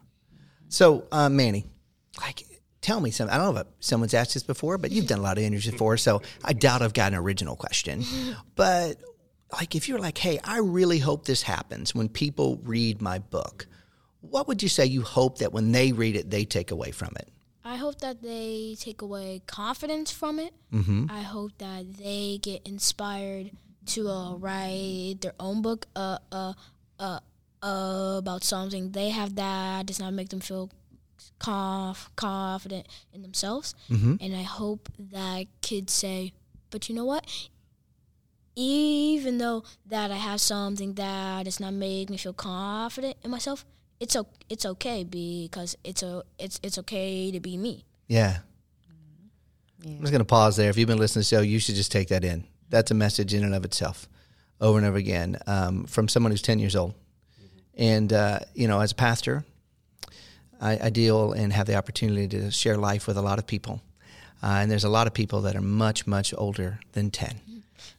So, 0.70 1.06
uh, 1.12 1.30
Manny, 1.30 1.66
like, 2.20 2.44
tell 2.82 3.00
me 3.00 3.12
something. 3.12 3.34
I 3.34 3.38
don't 3.38 3.54
know 3.54 3.62
if 3.62 3.68
someone's 3.80 4.14
asked 4.14 4.34
this 4.34 4.44
before, 4.44 4.78
but 4.78 4.92
you've 4.92 5.08
done 5.08 5.20
a 5.20 5.24
lot 5.24 5.38
of 5.38 5.44
interviews 5.44 5.72
before, 5.72 5.98
so 5.98 6.22
I 6.44 6.54
doubt 6.54 6.82
I've 6.82 6.94
got 6.94 7.14
an 7.14 7.20
original 7.20 7.56
question. 7.56 8.04
But 8.56 8.98
like, 9.52 9.76
if 9.76 9.88
you're 9.88 10.00
like, 10.00 10.18
hey, 10.18 10.40
I 10.44 10.60
really 10.60 11.00
hope 11.00 11.26
this 11.26 11.42
happens 11.42 11.96
when 11.96 12.10
people 12.10 12.60
read 12.64 13.02
my 13.02 13.20
book, 13.20 13.68
what 14.22 14.48
would 14.48 14.62
you 14.62 14.70
say 14.70 14.86
you 14.86 15.02
hope 15.02 15.40
that 15.40 15.54
when 15.54 15.72
they 15.72 15.92
read 15.92 16.16
it, 16.16 16.30
they 16.30 16.44
take 16.44 16.72
away 16.72 16.92
from 16.92 17.14
it? 17.18 17.30
I 17.68 17.76
hope 17.76 18.00
that 18.00 18.22
they 18.22 18.78
take 18.80 19.02
away 19.02 19.42
confidence 19.46 20.10
from 20.10 20.40
it. 20.40 20.54
Mm-hmm. 20.74 21.08
I 21.12 21.22
hope 21.22 21.52
that 21.58 21.98
they 21.98 22.40
get 22.42 22.66
inspired 22.66 23.52
to 23.88 24.08
uh, 24.08 24.36
write 24.36 25.18
their 25.20 25.34
own 25.38 25.62
book 25.62 25.86
uh, 25.94 26.20
uh, 26.32 26.54
uh, 26.98 27.20
uh, 27.62 28.16
about 28.20 28.46
something 28.46 28.92
they 28.92 29.10
have 29.10 29.36
that 29.36 29.86
does 29.86 30.00
not 30.00 30.14
make 30.14 30.30
them 30.30 30.40
feel 30.40 30.72
conf- 31.40 32.10
confident 32.16 32.88
in 33.14 33.22
themselves. 33.22 33.76
Mm-hmm. 33.90 34.16
And 34.22 34.34
I 34.34 34.44
hope 34.44 34.90
that 34.98 35.48
kids 35.62 35.92
say, 35.92 36.32
but 36.70 36.88
you 36.88 36.96
know 36.96 37.06
what? 37.06 37.26
Even 38.56 39.40
though 39.40 39.66
that 39.86 40.10
I 40.10 40.16
have 40.16 40.40
something 40.40 40.94
that 40.94 41.44
does 41.44 41.60
not 41.60 41.74
make 41.74 42.10
me 42.10 42.18
feel 42.18 42.34
confident 42.34 43.18
in 43.24 43.30
myself, 43.30 43.66
it's 44.00 44.16
o- 44.16 44.28
it's 44.50 44.66
okay 44.66 45.04
because 45.04 45.76
it's 45.84 46.04
a 46.04 46.24
it's 46.38 46.60
it's 46.64 46.78
okay 46.80 47.32
to 47.32 47.40
be 47.40 47.58
me. 47.58 47.86
Yeah. 48.08 48.40
yeah. 49.84 49.92
I'm 49.92 50.02
just 50.02 50.12
gonna 50.12 50.26
pause 50.26 50.56
there. 50.56 50.70
If 50.70 50.78
you've 50.78 50.88
been 50.88 50.98
listening 50.98 51.24
to 51.24 51.30
the 51.30 51.36
show, 51.36 51.42
you 51.42 51.60
should 51.60 51.76
just 51.76 51.92
take 51.92 52.10
that 52.10 52.24
in. 52.24 52.46
That's 52.70 52.92
a 52.92 52.94
message 52.94 53.34
in 53.34 53.44
and 53.44 53.56
of 53.56 53.66
itself, 53.66 54.08
over 54.60 54.78
and 54.78 54.86
over 54.86 54.98
again, 54.98 55.38
um, 55.48 55.86
from 55.86 56.08
someone 56.08 56.32
who's 56.32 56.42
10 56.42 56.60
years 56.60 56.76
old. 56.76 56.94
And 57.76 58.12
uh, 58.12 58.40
you 58.54 58.68
know, 58.68 58.80
as 58.82 58.92
a 58.92 58.96
pastor, 58.96 59.46
I, 60.60 60.80
I, 60.86 60.90
deal 60.90 61.34
and 61.34 61.54
have 61.54 61.68
the 61.68 61.76
opportunity 61.76 62.28
to 62.28 62.50
share 62.52 62.76
life 62.76 63.08
with 63.08 63.18
a 63.18 63.22
lot 63.22 63.38
of 63.38 63.46
people, 63.46 63.82
uh, 64.42 64.58
and 64.62 64.72
there's 64.72 64.84
a 64.84 64.90
lot 64.90 65.06
of 65.08 65.14
people 65.14 65.42
that 65.42 65.56
are 65.56 65.62
much 65.62 66.08
much 66.08 66.34
older 66.36 66.80
than 66.94 67.12
10 67.12 67.40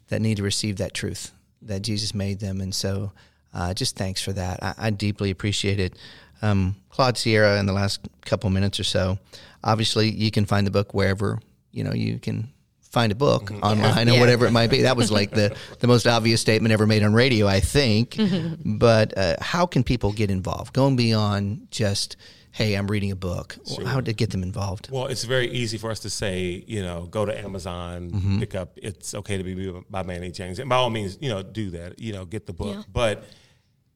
that 0.09 0.21
need 0.21 0.39
to 0.39 0.43
receive 0.43 0.79
that 0.79 0.95
truth 0.95 1.33
that 1.63 1.83
Jesus 1.83 2.15
made 2.15 2.41
them, 2.41 2.61
and 2.61 2.75
so 2.75 3.13
uh, 3.55 3.75
just 3.75 3.97
thanks 3.97 4.23
for 4.23 4.33
that. 4.33 4.63
I, 4.63 4.75
I 4.79 4.91
deeply 4.91 5.31
appreciate 5.31 5.81
it. 5.81 5.97
Um, 6.43 6.77
Claude 6.91 7.17
Cierra, 7.17 7.59
in 7.59 7.67
the 7.67 7.73
last 7.73 8.01
couple 8.25 8.51
minutes 8.51 8.79
or 8.79 8.85
so, 8.85 9.19
obviously 9.65 10.11
you 10.11 10.31
can 10.31 10.45
find 10.47 10.67
the 10.67 10.71
book 10.71 10.95
wherever 10.95 11.41
you 11.73 11.85
know 11.85 11.93
you 11.93 12.19
can 12.19 12.49
find 12.91 13.13
a 13.13 13.15
book 13.15 13.45
mm-hmm. 13.45 13.63
online 13.63 14.09
yeah. 14.09 14.15
or 14.15 14.21
whatever 14.21 14.47
it 14.47 14.51
might 14.51 14.71
be. 14.71 14.83
That 14.83 14.97
was 14.97 15.11
like 15.11 15.31
the, 15.31 15.57
the 15.81 15.87
most 15.87 16.07
obvious 16.07 16.41
statement 16.41 16.73
ever 16.73 16.87
made 16.87 17.03
on 17.03 17.13
radio, 17.15 17.47
I 17.47 17.61
think. 17.61 18.11
Mm-hmm. 18.13 18.79
But 18.79 19.17
uh, 19.19 19.37
how 19.41 19.67
can 19.67 19.83
people 19.83 20.13
get 20.13 20.31
involved? 20.31 20.73
Going 20.73 20.97
beyond 20.97 21.69
just 21.71 22.17
hey, 22.51 22.75
I'm 22.75 22.89
reading 22.89 23.13
a 23.13 23.17
book. 23.17 23.57
Sure. 23.67 23.87
How 23.87 24.01
to 24.01 24.13
get 24.13 24.31
them 24.31 24.43
involved? 24.43 24.91
Well, 24.91 25.07
it's 25.07 25.23
very 25.23 25.49
easy 25.49 25.79
for 25.79 25.91
us 25.93 26.01
to 26.01 26.11
say, 26.11 26.65
you 26.67 26.83
know, 26.83 27.07
go 27.07 27.25
to 27.25 27.39
Amazon, 27.39 28.11
mm-hmm. 28.11 28.39
pick 28.41 28.57
up 28.57 28.73
It's 28.77 29.15
Okay 29.15 29.37
to 29.37 29.45
Be 29.45 29.73
by 29.89 30.03
Manny 30.03 30.33
James. 30.33 30.59
And 30.59 30.69
by 30.69 30.77
all 30.77 30.91
means, 30.91 31.19
you 31.21 31.29
know, 31.29 31.43
do 31.43 31.71
that, 31.71 32.01
you 32.01 32.13
know, 32.13 32.25
get 32.25 32.47
the 32.47 32.53
book. 32.53 32.75
Yeah. 32.75 32.83
But 32.93 33.25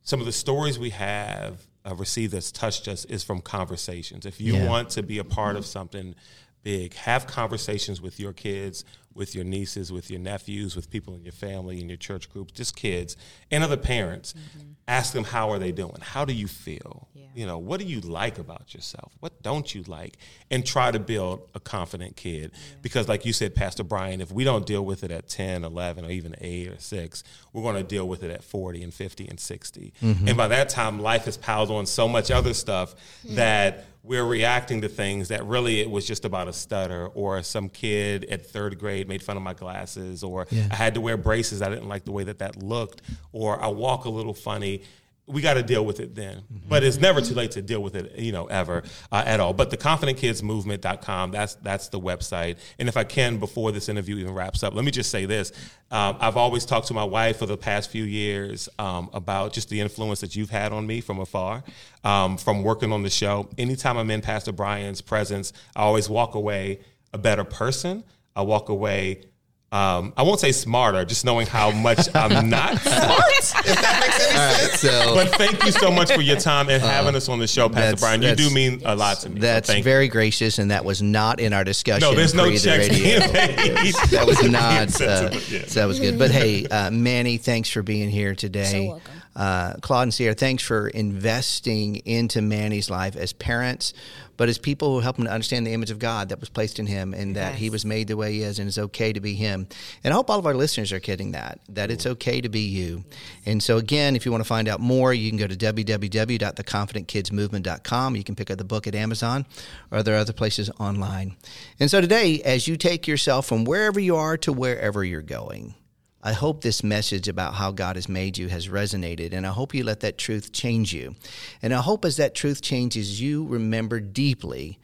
some 0.02 0.20
of 0.20 0.26
the 0.26 0.32
stories 0.32 0.78
we 0.78 0.90
have 0.90 1.66
uh, 1.84 1.94
received 1.94 2.32
that's 2.32 2.52
touched 2.52 2.88
us 2.88 3.04
is 3.06 3.22
from 3.22 3.40
conversations. 3.40 4.26
If 4.26 4.40
you 4.40 4.54
yeah. 4.54 4.68
want 4.68 4.90
to 4.90 5.02
be 5.02 5.18
a 5.18 5.24
part 5.24 5.56
of 5.56 5.66
something 5.66 6.14
big, 6.62 6.94
have 6.94 7.26
conversations 7.26 8.00
with 8.00 8.20
your 8.20 8.32
kids, 8.32 8.84
with 9.14 9.34
your 9.34 9.44
nieces, 9.44 9.92
with 9.92 10.10
your 10.10 10.20
nephews, 10.20 10.76
with 10.76 10.90
people 10.90 11.14
in 11.14 11.22
your 11.22 11.32
family, 11.32 11.80
in 11.80 11.88
your 11.88 11.96
church 11.96 12.30
group, 12.30 12.52
just 12.52 12.76
kids 12.76 13.16
and 13.50 13.62
other 13.62 13.76
parents. 13.76 14.32
Mm-hmm. 14.32 14.70
Ask 14.88 15.12
them 15.12 15.24
how 15.24 15.50
are 15.50 15.58
they 15.58 15.72
doing? 15.72 15.98
How 16.00 16.24
do 16.24 16.32
you 16.32 16.48
feel? 16.48 17.08
Yeah. 17.14 17.22
You 17.34 17.46
know, 17.46 17.58
what 17.58 17.80
do 17.80 17.86
you 17.86 18.00
like 18.00 18.38
about 18.38 18.74
yourself? 18.74 19.12
What 19.20 19.42
don't 19.42 19.74
you 19.74 19.84
like? 19.84 20.18
And 20.50 20.66
try 20.66 20.90
to 20.90 20.98
build 20.98 21.48
a 21.54 21.60
confident 21.60 22.16
kid. 22.16 22.50
Yeah. 22.52 22.76
Because 22.82 23.08
like 23.08 23.24
you 23.24 23.32
said, 23.32 23.54
Pastor 23.54 23.84
Brian, 23.84 24.20
if 24.20 24.32
we 24.32 24.44
don't 24.44 24.66
deal 24.66 24.84
with 24.84 25.04
it 25.04 25.10
at 25.10 25.28
10, 25.28 25.64
11, 25.64 26.04
or 26.04 26.10
even 26.10 26.34
8 26.40 26.68
or 26.68 26.78
6, 26.78 27.24
we're 27.52 27.62
going 27.62 27.76
to 27.76 27.82
deal 27.82 28.08
with 28.08 28.22
it 28.22 28.30
at 28.30 28.42
40 28.42 28.82
and 28.82 28.92
50 28.92 29.28
and 29.28 29.38
60. 29.38 29.92
Mm-hmm. 30.02 30.28
And 30.28 30.36
by 30.36 30.48
that 30.48 30.68
time, 30.68 31.00
life 31.00 31.26
has 31.26 31.36
piled 31.36 31.70
on 31.70 31.86
so 31.86 32.08
much 32.08 32.30
other 32.30 32.54
stuff 32.54 32.94
yeah. 33.22 33.36
that 33.36 33.84
we're 34.04 34.24
reacting 34.24 34.80
to 34.80 34.88
things 34.88 35.28
that 35.28 35.44
really 35.46 35.80
it 35.80 35.88
was 35.88 36.06
just 36.06 36.24
about 36.24 36.48
a 36.48 36.52
stutter 36.52 37.06
or 37.14 37.42
some 37.42 37.68
kid 37.68 38.24
at 38.24 38.44
third 38.44 38.78
grade 38.78 39.01
made 39.08 39.22
fun 39.22 39.36
of 39.36 39.42
my 39.42 39.54
glasses 39.54 40.22
or 40.22 40.46
yeah. 40.50 40.66
I 40.70 40.74
had 40.74 40.94
to 40.94 41.00
wear 41.00 41.16
braces. 41.16 41.62
I 41.62 41.68
didn't 41.68 41.88
like 41.88 42.04
the 42.04 42.12
way 42.12 42.24
that 42.24 42.38
that 42.40 42.62
looked 42.62 43.02
or 43.32 43.62
I 43.62 43.68
walk 43.68 44.04
a 44.04 44.10
little 44.10 44.34
funny 44.34 44.82
we 45.26 45.40
got 45.40 45.54
to 45.54 45.62
deal 45.62 45.84
with 45.84 46.00
it 46.00 46.14
then. 46.14 46.38
Mm-hmm. 46.38 46.68
But 46.68 46.82
it's 46.82 46.98
never 46.98 47.20
too 47.20 47.34
late 47.34 47.52
to 47.52 47.62
deal 47.62 47.82
with 47.82 47.94
it, 47.94 48.18
you 48.18 48.32
know, 48.32 48.46
ever 48.46 48.82
uh, 49.12 49.22
at 49.24 49.40
all. 49.40 49.52
But 49.52 49.70
the 49.70 49.76
confidentkidsmovement.com, 49.76 51.30
that's 51.30 51.54
that's 51.56 51.88
the 51.88 52.00
website. 52.00 52.58
And 52.78 52.88
if 52.88 52.96
I 52.96 53.04
can, 53.04 53.38
before 53.38 53.72
this 53.72 53.88
interview 53.88 54.16
even 54.16 54.34
wraps 54.34 54.62
up, 54.62 54.74
let 54.74 54.84
me 54.84 54.90
just 54.90 55.10
say 55.10 55.24
this. 55.24 55.52
Um, 55.90 56.16
I've 56.20 56.36
always 56.36 56.64
talked 56.64 56.88
to 56.88 56.94
my 56.94 57.04
wife 57.04 57.38
for 57.38 57.46
the 57.46 57.56
past 57.56 57.90
few 57.90 58.04
years 58.04 58.68
um, 58.78 59.10
about 59.12 59.52
just 59.52 59.68
the 59.68 59.80
influence 59.80 60.20
that 60.20 60.34
you've 60.34 60.50
had 60.50 60.72
on 60.72 60.86
me 60.86 61.00
from 61.00 61.20
afar, 61.20 61.62
um, 62.02 62.36
from 62.36 62.62
working 62.62 62.92
on 62.92 63.02
the 63.02 63.10
show. 63.10 63.48
Anytime 63.58 63.96
I'm 63.98 64.10
in 64.10 64.22
Pastor 64.22 64.52
Brian's 64.52 65.00
presence, 65.00 65.52
I 65.76 65.82
always 65.82 66.08
walk 66.08 66.34
away 66.34 66.80
a 67.12 67.18
better 67.18 67.44
person. 67.44 68.04
I 68.36 68.42
walk 68.42 68.68
away 68.68 69.24
um, 69.72 70.12
I 70.18 70.22
won't 70.22 70.38
say 70.38 70.52
smarter, 70.52 71.02
just 71.06 71.24
knowing 71.24 71.46
how 71.46 71.70
much 71.70 72.06
I'm 72.14 72.50
not 72.50 72.78
smart, 72.78 73.22
if 73.64 73.80
that 73.80 74.00
makes 74.02 74.36
any 74.36 74.68
sense. 74.68 74.80
so- 74.80 75.14
but 75.14 75.28
thank 75.36 75.64
you 75.64 75.72
so 75.72 75.90
much 75.90 76.12
for 76.12 76.20
your 76.20 76.36
time 76.36 76.68
and 76.68 76.82
having 76.82 77.14
us 77.14 77.30
on 77.30 77.38
the 77.38 77.46
show, 77.46 77.70
Pastor 77.70 77.80
that's- 77.96 78.00
Brian. 78.02 78.20
You 78.20 78.28
do 78.36 78.50
that's- 78.50 78.52
mean 78.54 78.82
a 78.84 78.94
lot 78.94 79.20
to 79.20 79.30
me. 79.30 79.36
so 79.36 79.46
That's 79.46 79.66
thank 79.68 79.78
you. 79.78 79.84
very 79.84 80.08
gracious, 80.08 80.58
and 80.58 80.70
that 80.70 80.84
was 80.84 81.00
not 81.00 81.40
in 81.40 81.54
our 81.54 81.64
discussion. 81.64 82.06
No, 82.06 82.14
there's 82.14 82.34
no 82.34 82.42
pre 82.44 82.58
the 82.58 82.60
checks 82.62 82.88
radio. 82.90 83.18
being 83.20 83.32
paid. 83.32 83.94
That 84.10 84.26
was 84.26 84.42
not. 84.42 84.60
Uh, 85.00 85.30
Sensible, 85.30 85.40
yeah. 85.58 85.64
so 85.66 85.80
that 85.80 85.86
was 85.86 86.00
good. 86.00 86.18
But 86.18 86.32
hey, 86.32 86.66
uh, 86.66 86.90
Manny, 86.90 87.38
thanks 87.38 87.70
for 87.70 87.82
being 87.82 88.10
here 88.10 88.34
today. 88.34 88.64
So 88.64 88.84
welcome. 88.88 89.21
Uh, 89.34 89.74
Claude 89.80 90.04
and 90.04 90.14
Cierra, 90.14 90.34
thanks 90.34 90.62
for 90.62 90.88
investing 90.88 91.96
into 91.96 92.42
Manny's 92.42 92.90
life 92.90 93.16
as 93.16 93.32
parents, 93.32 93.94
but 94.36 94.48
as 94.48 94.58
people 94.58 94.92
who 94.92 95.00
help 95.00 95.18
him 95.18 95.24
to 95.24 95.30
understand 95.30 95.66
the 95.66 95.72
image 95.72 95.90
of 95.90 95.98
God 95.98 96.28
that 96.28 96.38
was 96.40 96.50
placed 96.50 96.78
in 96.78 96.86
him 96.86 97.14
and 97.14 97.36
that 97.36 97.54
he 97.54 97.70
was 97.70 97.84
made 97.84 98.08
the 98.08 98.16
way 98.16 98.32
he 98.32 98.42
is 98.42 98.58
and 98.58 98.66
it's 98.68 98.78
okay 98.78 99.12
to 99.12 99.20
be 99.20 99.34
him. 99.34 99.68
And 100.04 100.12
I 100.12 100.16
hope 100.16 100.28
all 100.28 100.38
of 100.38 100.46
our 100.46 100.54
listeners 100.54 100.92
are 100.92 101.00
getting 101.00 101.32
that, 101.32 101.60
that 101.70 101.90
it's 101.90 102.06
okay 102.06 102.40
to 102.40 102.48
be 102.48 102.60
you. 102.60 103.04
And 103.46 103.62
so, 103.62 103.78
again, 103.78 104.16
if 104.16 104.26
you 104.26 104.32
want 104.32 104.42
to 104.42 104.48
find 104.48 104.68
out 104.68 104.80
more, 104.80 105.14
you 105.14 105.30
can 105.30 105.38
go 105.38 105.46
to 105.46 105.56
www.theconfidentkidsmovement.com. 105.56 108.16
You 108.16 108.24
can 108.24 108.34
pick 108.34 108.50
up 108.50 108.58
the 108.58 108.64
book 108.64 108.86
at 108.86 108.94
Amazon 108.94 109.46
or 109.90 110.02
there 110.02 110.14
are 110.14 110.18
other 110.18 110.32
places 110.32 110.70
online. 110.78 111.36
And 111.80 111.90
so, 111.90 112.00
today, 112.00 112.40
as 112.42 112.68
you 112.68 112.76
take 112.76 113.06
yourself 113.06 113.46
from 113.46 113.64
wherever 113.64 114.00
you 114.00 114.16
are 114.16 114.36
to 114.38 114.52
wherever 114.52 115.04
you're 115.04 115.22
going, 115.22 115.74
I 116.22 116.32
hope 116.32 116.60
this 116.60 116.84
message 116.84 117.26
about 117.26 117.54
how 117.54 117.72
God 117.72 117.96
has 117.96 118.08
made 118.08 118.38
you 118.38 118.48
has 118.48 118.68
resonated, 118.68 119.32
and 119.32 119.44
I 119.46 119.50
hope 119.50 119.74
you 119.74 119.82
let 119.82 120.00
that 120.00 120.18
truth 120.18 120.52
change 120.52 120.92
you. 120.92 121.16
And 121.60 121.74
I 121.74 121.80
hope 121.80 122.04
as 122.04 122.16
that 122.16 122.34
truth 122.34 122.62
changes 122.62 123.20
you, 123.20 123.44
remember 123.44 123.98
deeply 123.98 124.78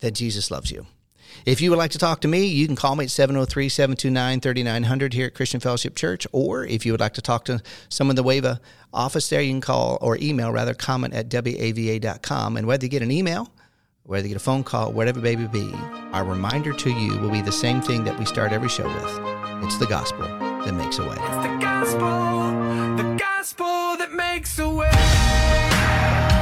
that 0.00 0.12
Jesus 0.12 0.50
loves 0.50 0.70
you. 0.70 0.86
If 1.44 1.60
you 1.60 1.70
would 1.70 1.78
like 1.78 1.90
to 1.90 1.98
talk 1.98 2.20
to 2.20 2.28
me, 2.28 2.46
you 2.46 2.66
can 2.66 2.76
call 2.76 2.94
me 2.94 3.04
at 3.04 3.10
703 3.10 3.68
729 3.68 4.40
3900 4.40 5.12
here 5.12 5.26
at 5.26 5.34
Christian 5.34 5.60
Fellowship 5.60 5.96
Church. 5.96 6.26
Or 6.32 6.64
if 6.64 6.86
you 6.86 6.92
would 6.92 7.00
like 7.00 7.14
to 7.14 7.22
talk 7.22 7.44
to 7.46 7.60
someone 7.88 8.16
in 8.16 8.24
the 8.24 8.28
WAVA 8.28 8.60
office 8.92 9.28
there, 9.28 9.42
you 9.42 9.50
can 9.50 9.60
call 9.60 9.98
or 10.00 10.16
email 10.18 10.52
rather 10.52 10.72
comment 10.72 11.14
at 11.14 11.28
WAVA.com. 11.28 12.56
And 12.56 12.66
whether 12.66 12.84
you 12.84 12.90
get 12.90 13.02
an 13.02 13.10
email, 13.10 13.50
whether 14.04 14.26
you 14.26 14.34
get 14.34 14.40
a 14.40 14.44
phone 14.44 14.62
call, 14.62 14.92
whatever 14.92 15.20
may 15.20 15.34
be, 15.34 15.72
our 16.12 16.24
reminder 16.24 16.72
to 16.72 16.90
you 16.90 17.18
will 17.18 17.30
be 17.30 17.42
the 17.42 17.52
same 17.52 17.80
thing 17.80 18.04
that 18.04 18.18
we 18.18 18.24
start 18.24 18.52
every 18.52 18.68
show 18.68 18.86
with 18.86 19.36
it's 19.64 19.78
the 19.78 19.86
gospel 19.86 20.35
that 20.66 20.74
makes 20.74 20.98
a 20.98 21.02
way. 21.02 21.14
The 21.14 21.58
gospel, 21.60 22.96
the 22.96 23.16
gospel 23.16 23.96
that 23.96 24.12
makes 24.12 24.58
a 24.58 24.68
way. 24.68 24.90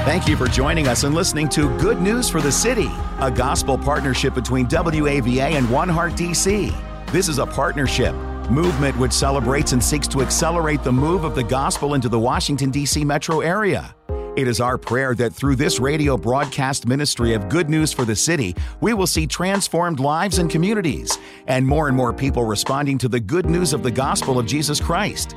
Thank 0.05 0.27
you 0.27 0.37
for 0.37 0.47
joining 0.47 0.89
us 0.89 1.05
and 1.05 1.15
listening 1.15 1.49
to 1.51 1.77
Good 1.79 2.01
News 2.01 2.29
for 2.29 2.41
the 2.41 2.51
City, 2.51 2.91
a 3.21 3.31
gospel 3.31 3.77
partnership 3.79 4.35
between 4.35 4.67
WAVA 4.67 5.53
and 5.53 5.71
One 5.71 5.89
Heart 5.89 6.15
DC. 6.15 6.75
This 7.13 7.29
is 7.29 7.39
a 7.39 7.47
partnership 7.47 8.15
movement 8.51 8.97
which 8.99 9.13
celebrates 9.13 9.73
and 9.73 9.83
seeks 9.83 10.09
to 10.09 10.23
accelerate 10.23 10.83
the 10.83 10.93
move 10.93 11.25
of 11.25 11.35
the 11.35 11.45
gospel 11.45 11.95
into 11.95 12.09
the 12.09 12.19
Washington, 12.19 12.71
D.C. 12.71 13.05
metro 13.05 13.41
area. 13.41 13.95
It 14.37 14.49
is 14.49 14.61
our 14.61 14.77
prayer 14.77 15.15
that 15.15 15.33
through 15.33 15.55
this 15.55 15.79
radio 15.79 16.17
broadcast 16.17 16.89
ministry 16.89 17.35
of 17.35 17.49
good 17.49 17.71
news 17.71 17.93
for 17.93 18.05
the 18.05 18.17
city, 18.17 18.57
we 18.81 18.93
will 18.93 19.07
see 19.07 19.29
transformed 19.29 20.01
lives 20.01 20.39
and 20.39 20.51
communities, 20.51 21.17
and 21.47 21.65
more 21.65 21.87
and 21.87 21.97
more 21.97 22.13
people 22.13 22.43
responding 22.43 22.99
to 22.99 23.09
the 23.09 23.21
good 23.21 23.47
news 23.47 23.73
of 23.73 23.85
the 23.85 23.93
gospel 23.93 24.37
of 24.41 24.47
Jesus 24.47 24.81
Christ. 24.81 25.37